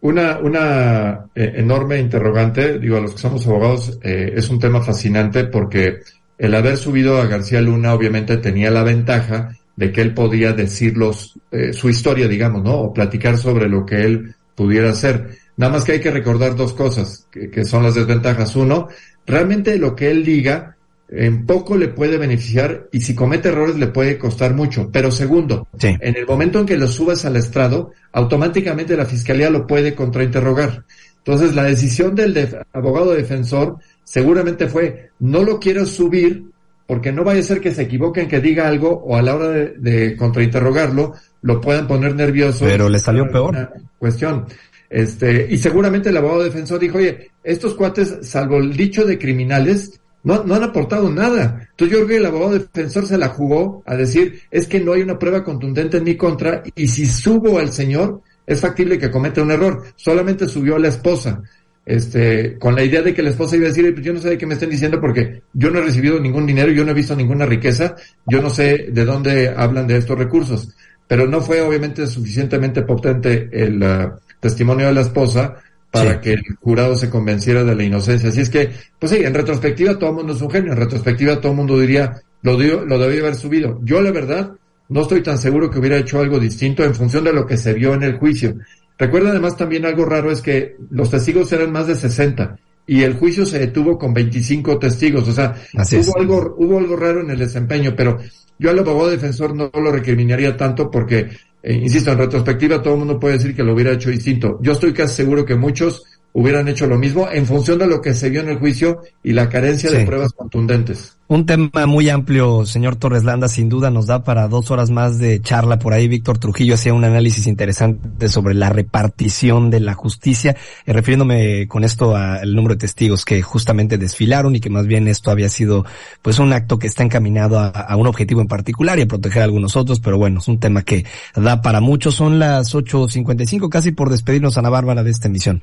Una, 0.00 0.38
una 0.38 1.26
eh, 1.34 1.54
enorme 1.56 1.98
interrogante, 1.98 2.78
digo, 2.78 2.96
a 2.96 3.00
los 3.00 3.12
que 3.12 3.18
somos 3.18 3.46
abogados, 3.46 3.98
es 4.02 4.48
un 4.50 4.58
tema 4.58 4.80
fascinante 4.82 5.44
porque 5.44 6.00
el 6.38 6.54
haber 6.54 6.76
subido 6.76 7.20
a 7.20 7.26
García 7.26 7.60
Luna 7.60 7.94
obviamente 7.94 8.36
tenía 8.36 8.70
la 8.70 8.82
ventaja 8.82 9.56
de 9.76 9.92
que 9.92 10.00
él 10.00 10.14
podía 10.14 10.52
decirlos, 10.52 11.38
eh, 11.50 11.72
su 11.72 11.88
historia, 11.88 12.28
digamos, 12.28 12.62
¿no? 12.62 12.74
O 12.74 12.92
platicar 12.92 13.38
sobre 13.38 13.68
lo 13.68 13.84
que 13.84 14.02
él 14.02 14.34
pudiera 14.54 14.90
hacer. 14.90 15.38
Nada 15.56 15.72
más 15.72 15.84
que 15.84 15.92
hay 15.92 16.00
que 16.00 16.10
recordar 16.10 16.56
dos 16.56 16.72
cosas, 16.72 17.26
que, 17.30 17.64
son 17.64 17.82
las 17.82 17.94
desventajas. 17.94 18.56
Uno, 18.56 18.88
realmente 19.26 19.78
lo 19.78 19.94
que 19.94 20.10
él 20.10 20.24
diga 20.24 20.75
en 21.08 21.46
poco 21.46 21.76
le 21.76 21.88
puede 21.88 22.18
beneficiar 22.18 22.88
y 22.92 23.00
si 23.00 23.14
comete 23.14 23.48
errores 23.48 23.76
le 23.76 23.88
puede 23.88 24.18
costar 24.18 24.54
mucho. 24.54 24.90
Pero 24.92 25.10
segundo, 25.10 25.68
en 25.80 26.16
el 26.16 26.26
momento 26.26 26.58
en 26.60 26.66
que 26.66 26.76
lo 26.76 26.88
subas 26.88 27.24
al 27.24 27.36
estrado, 27.36 27.92
automáticamente 28.12 28.96
la 28.96 29.06
fiscalía 29.06 29.50
lo 29.50 29.66
puede 29.66 29.94
contrainterrogar. 29.94 30.84
Entonces 31.18 31.54
la 31.54 31.64
decisión 31.64 32.14
del 32.14 32.56
abogado 32.72 33.14
defensor 33.14 33.78
seguramente 34.04 34.68
fue, 34.68 35.10
no 35.20 35.42
lo 35.42 35.58
quiero 35.58 35.86
subir 35.86 36.44
porque 36.86 37.12
no 37.12 37.24
vaya 37.24 37.40
a 37.40 37.44
ser 37.44 37.60
que 37.60 37.74
se 37.74 37.82
equivoquen, 37.82 38.28
que 38.28 38.40
diga 38.40 38.68
algo 38.68 38.90
o 38.90 39.16
a 39.16 39.22
la 39.22 39.34
hora 39.34 39.48
de, 39.48 40.16
contrainterrogarlo 40.16 41.14
lo 41.42 41.60
puedan 41.60 41.86
poner 41.86 42.14
nervioso. 42.14 42.64
Pero 42.64 42.88
le 42.88 42.98
salió 42.98 43.28
peor. 43.28 43.70
Cuestión. 43.98 44.46
Este, 44.88 45.48
y 45.50 45.58
seguramente 45.58 46.10
el 46.10 46.16
abogado 46.16 46.44
defensor 46.44 46.78
dijo, 46.78 46.98
oye, 46.98 47.30
estos 47.42 47.74
cuates, 47.74 48.18
salvo 48.22 48.58
el 48.58 48.76
dicho 48.76 49.04
de 49.04 49.18
criminales, 49.18 50.00
no, 50.26 50.42
no 50.42 50.56
han 50.56 50.64
aportado 50.64 51.08
nada. 51.08 51.68
Entonces 51.70 51.96
yo 51.96 52.04
creo 52.04 52.06
que 52.08 52.16
el 52.16 52.26
abogado 52.26 52.58
defensor 52.58 53.06
se 53.06 53.16
la 53.16 53.28
jugó 53.28 53.84
a 53.86 53.94
decir, 53.94 54.40
es 54.50 54.66
que 54.66 54.80
no 54.80 54.94
hay 54.94 55.02
una 55.02 55.20
prueba 55.20 55.44
contundente 55.44 55.98
en 55.98 56.04
mi 56.04 56.16
contra 56.16 56.64
y 56.74 56.88
si 56.88 57.06
subo 57.06 57.60
al 57.60 57.72
señor, 57.72 58.22
es 58.44 58.60
factible 58.60 58.98
que 58.98 59.08
cometa 59.08 59.40
un 59.40 59.52
error. 59.52 59.84
Solamente 59.94 60.48
subió 60.48 60.74
a 60.74 60.78
la 60.80 60.88
esposa 60.88 61.44
este, 61.84 62.58
con 62.58 62.74
la 62.74 62.82
idea 62.82 63.02
de 63.02 63.14
que 63.14 63.22
la 63.22 63.30
esposa 63.30 63.54
iba 63.54 63.66
a 63.66 63.68
decir, 63.68 63.94
pues 63.94 64.04
yo 64.04 64.12
no 64.12 64.18
sé 64.18 64.30
de 64.30 64.38
qué 64.38 64.46
me 64.46 64.54
estén 64.54 64.70
diciendo 64.70 65.00
porque 65.00 65.42
yo 65.52 65.70
no 65.70 65.78
he 65.78 65.82
recibido 65.82 66.18
ningún 66.18 66.44
dinero, 66.44 66.72
yo 66.72 66.84
no 66.84 66.90
he 66.90 66.94
visto 66.94 67.14
ninguna 67.14 67.46
riqueza, 67.46 67.94
yo 68.26 68.42
no 68.42 68.50
sé 68.50 68.88
de 68.90 69.04
dónde 69.04 69.54
hablan 69.56 69.86
de 69.86 69.96
estos 69.96 70.18
recursos. 70.18 70.74
Pero 71.06 71.28
no 71.28 71.40
fue 71.40 71.60
obviamente 71.60 72.04
suficientemente 72.08 72.82
potente 72.82 73.48
el 73.52 73.80
uh, 73.80 74.10
testimonio 74.40 74.88
de 74.88 74.94
la 74.94 75.02
esposa 75.02 75.54
para 75.96 76.20
que 76.20 76.32
el 76.34 76.42
jurado 76.60 76.96
se 76.96 77.10
convenciera 77.10 77.64
de 77.64 77.74
la 77.74 77.84
inocencia. 77.84 78.28
Así 78.28 78.40
es 78.40 78.50
que, 78.50 78.70
pues 78.98 79.12
sí, 79.12 79.18
en 79.24 79.34
retrospectiva 79.34 79.98
todo 79.98 80.10
el 80.10 80.16
mundo 80.16 80.32
es 80.32 80.40
un 80.40 80.50
genio, 80.50 80.72
en 80.72 80.78
retrospectiva 80.78 81.40
todo 81.40 81.52
el 81.52 81.58
mundo 81.58 81.78
diría, 81.78 82.22
lo, 82.42 82.56
dio, 82.56 82.84
lo 82.84 82.98
debía 82.98 83.20
haber 83.20 83.34
subido. 83.34 83.80
Yo 83.82 84.00
la 84.00 84.10
verdad 84.10 84.52
no 84.88 85.02
estoy 85.02 85.22
tan 85.22 85.38
seguro 85.38 85.70
que 85.70 85.78
hubiera 85.78 85.96
hecho 85.96 86.20
algo 86.20 86.38
distinto 86.38 86.84
en 86.84 86.94
función 86.94 87.24
de 87.24 87.32
lo 87.32 87.46
que 87.46 87.56
se 87.56 87.72
vio 87.72 87.94
en 87.94 88.02
el 88.02 88.18
juicio. 88.18 88.56
Recuerda 88.98 89.30
además 89.30 89.56
también 89.56 89.84
algo 89.84 90.04
raro 90.04 90.30
es 90.30 90.40
que 90.40 90.76
los 90.90 91.10
testigos 91.10 91.52
eran 91.52 91.72
más 91.72 91.86
de 91.86 91.96
60 91.96 92.58
y 92.86 93.02
el 93.02 93.14
juicio 93.14 93.44
se 93.44 93.58
detuvo 93.58 93.98
con 93.98 94.14
25 94.14 94.78
testigos. 94.78 95.28
O 95.28 95.32
sea, 95.32 95.54
hubo 95.74 96.18
algo, 96.18 96.54
hubo 96.58 96.78
algo 96.78 96.96
raro 96.96 97.20
en 97.20 97.30
el 97.30 97.38
desempeño, 97.38 97.94
pero 97.96 98.18
yo 98.58 98.70
al 98.70 98.78
abogado 98.78 99.10
defensor 99.10 99.54
no 99.54 99.70
lo 99.74 99.92
recriminaría 99.92 100.56
tanto 100.56 100.90
porque, 100.90 101.30
eh, 101.62 101.74
insisto, 101.74 102.12
en 102.12 102.18
retrospectiva 102.18 102.82
todo 102.82 102.94
el 102.94 103.00
mundo 103.00 103.18
puede 103.18 103.34
decir 103.34 103.54
que 103.54 103.62
lo 103.62 103.74
hubiera 103.74 103.92
hecho 103.92 104.10
distinto. 104.10 104.58
Yo 104.62 104.72
estoy 104.72 104.92
casi 104.92 105.16
seguro 105.16 105.44
que 105.44 105.54
muchos 105.54 106.04
hubieran 106.36 106.68
hecho 106.68 106.86
lo 106.86 106.98
mismo 106.98 107.30
en 107.32 107.46
función 107.46 107.78
de 107.78 107.86
lo 107.86 108.02
que 108.02 108.12
se 108.12 108.28
vio 108.28 108.42
en 108.42 108.50
el 108.50 108.58
juicio 108.58 109.00
y 109.22 109.32
la 109.32 109.48
carencia 109.48 109.90
de 109.90 110.04
pruebas 110.04 110.34
contundentes. 110.34 111.16
Un 111.28 111.46
tema 111.46 111.86
muy 111.86 112.10
amplio, 112.10 112.66
señor 112.66 112.96
Torres 112.96 113.24
Landa, 113.24 113.48
sin 113.48 113.70
duda 113.70 113.90
nos 113.90 114.06
da 114.06 114.22
para 114.22 114.46
dos 114.46 114.70
horas 114.70 114.90
más 114.90 115.18
de 115.18 115.40
charla 115.40 115.78
por 115.78 115.94
ahí. 115.94 116.08
Víctor 116.08 116.36
Trujillo 116.36 116.74
hacía 116.74 116.92
un 116.92 117.04
análisis 117.04 117.46
interesante 117.46 118.28
sobre 118.28 118.52
la 118.52 118.68
repartición 118.68 119.70
de 119.70 119.80
la 119.80 119.94
justicia, 119.94 120.56
eh, 120.84 120.92
refiriéndome 120.92 121.68
con 121.68 121.84
esto 121.84 122.14
al 122.14 122.54
número 122.54 122.74
de 122.74 122.80
testigos 122.80 123.24
que 123.24 123.40
justamente 123.40 123.96
desfilaron 123.96 124.54
y 124.54 124.60
que 124.60 124.68
más 124.68 124.86
bien 124.86 125.08
esto 125.08 125.30
había 125.30 125.48
sido 125.48 125.86
pues 126.20 126.38
un 126.38 126.52
acto 126.52 126.78
que 126.78 126.86
está 126.86 127.02
encaminado 127.02 127.58
a, 127.58 127.68
a 127.68 127.96
un 127.96 128.06
objetivo 128.08 128.42
en 128.42 128.46
particular 128.46 128.98
y 128.98 129.02
a 129.02 129.06
proteger 129.06 129.40
a 129.40 129.46
algunos 129.46 129.74
otros, 129.74 130.00
pero 130.00 130.18
bueno, 130.18 130.40
es 130.40 130.48
un 130.48 130.60
tema 130.60 130.82
que 130.82 131.06
da 131.34 131.62
para 131.62 131.80
muchos. 131.80 132.14
Son 132.14 132.38
las 132.38 132.74
8.55 132.74 133.70
casi 133.70 133.92
por 133.92 134.10
despedirnos 134.10 134.58
a 134.58 134.60
Ana 134.60 134.68
Bárbara 134.68 135.02
de 135.02 135.12
esta 135.12 135.28
emisión. 135.28 135.62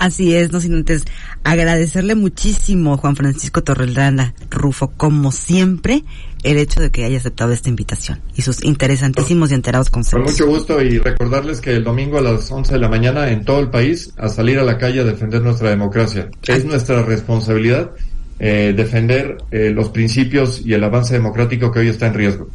Así 0.00 0.34
es, 0.34 0.50
no 0.50 0.62
sin 0.62 0.74
antes 0.74 1.04
agradecerle 1.44 2.14
muchísimo 2.14 2.94
a 2.94 2.96
Juan 2.96 3.16
Francisco 3.16 3.62
Torreldana 3.62 4.34
Rufo, 4.48 4.92
como 4.96 5.30
siempre, 5.30 6.04
el 6.42 6.56
hecho 6.56 6.80
de 6.80 6.90
que 6.90 7.04
haya 7.04 7.18
aceptado 7.18 7.52
esta 7.52 7.68
invitación 7.68 8.18
y 8.34 8.40
sus 8.40 8.64
interesantísimos 8.64 9.50
y 9.50 9.54
enterados 9.54 9.90
conceptos. 9.90 10.22
Con 10.22 10.32
mucho 10.32 10.46
gusto 10.46 10.80
y 10.80 10.98
recordarles 10.98 11.60
que 11.60 11.72
el 11.76 11.84
domingo 11.84 12.16
a 12.16 12.22
las 12.22 12.50
11 12.50 12.72
de 12.72 12.78
la 12.78 12.88
mañana 12.88 13.30
en 13.30 13.44
todo 13.44 13.60
el 13.60 13.68
país 13.68 14.14
a 14.16 14.30
salir 14.30 14.58
a 14.58 14.64
la 14.64 14.78
calle 14.78 15.00
a 15.00 15.04
defender 15.04 15.42
nuestra 15.42 15.68
democracia. 15.68 16.30
Es 16.46 16.64
nuestra 16.64 17.02
responsabilidad 17.02 17.90
eh, 18.38 18.72
defender 18.74 19.36
eh, 19.50 19.70
los 19.70 19.90
principios 19.90 20.64
y 20.64 20.72
el 20.72 20.82
avance 20.82 21.12
democrático 21.12 21.70
que 21.70 21.80
hoy 21.80 21.88
está 21.88 22.06
en 22.06 22.14
riesgo. 22.14 22.48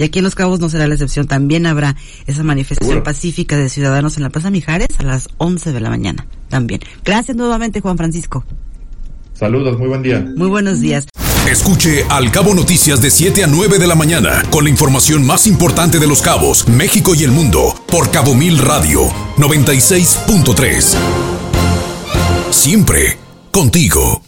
Y 0.00 0.02
aquí 0.02 0.20
en 0.20 0.24
Los 0.24 0.34
Cabos 0.34 0.60
no 0.60 0.70
será 0.70 0.88
la 0.88 0.94
excepción. 0.94 1.26
También 1.26 1.66
habrá 1.66 1.94
esa 2.26 2.42
manifestación 2.42 3.02
pacífica 3.02 3.58
de 3.58 3.68
ciudadanos 3.68 4.16
en 4.16 4.22
la 4.22 4.30
Plaza 4.30 4.50
Mijares 4.50 4.88
a 4.96 5.02
las 5.02 5.28
11 5.36 5.74
de 5.74 5.80
la 5.80 5.90
mañana. 5.90 6.26
También. 6.48 6.80
Gracias 7.04 7.36
nuevamente, 7.36 7.82
Juan 7.82 7.98
Francisco. 7.98 8.46
Saludos, 9.34 9.78
muy 9.78 9.88
buen 9.88 10.00
día. 10.00 10.26
Muy 10.36 10.48
buenos 10.48 10.80
días. 10.80 11.06
Escuche 11.46 12.06
Al 12.08 12.32
Cabo 12.32 12.54
Noticias 12.54 13.02
de 13.02 13.10
7 13.10 13.44
a 13.44 13.46
9 13.46 13.78
de 13.78 13.86
la 13.86 13.94
mañana 13.94 14.42
con 14.50 14.64
la 14.64 14.70
información 14.70 15.26
más 15.26 15.46
importante 15.46 15.98
de 15.98 16.06
los 16.06 16.22
cabos, 16.22 16.66
México 16.66 17.14
y 17.14 17.24
el 17.24 17.30
mundo 17.30 17.74
por 17.86 18.10
Cabo 18.10 18.34
Mil 18.34 18.56
Radio 18.56 19.02
96.3. 19.36 20.96
Siempre 22.50 23.18
contigo. 23.50 24.22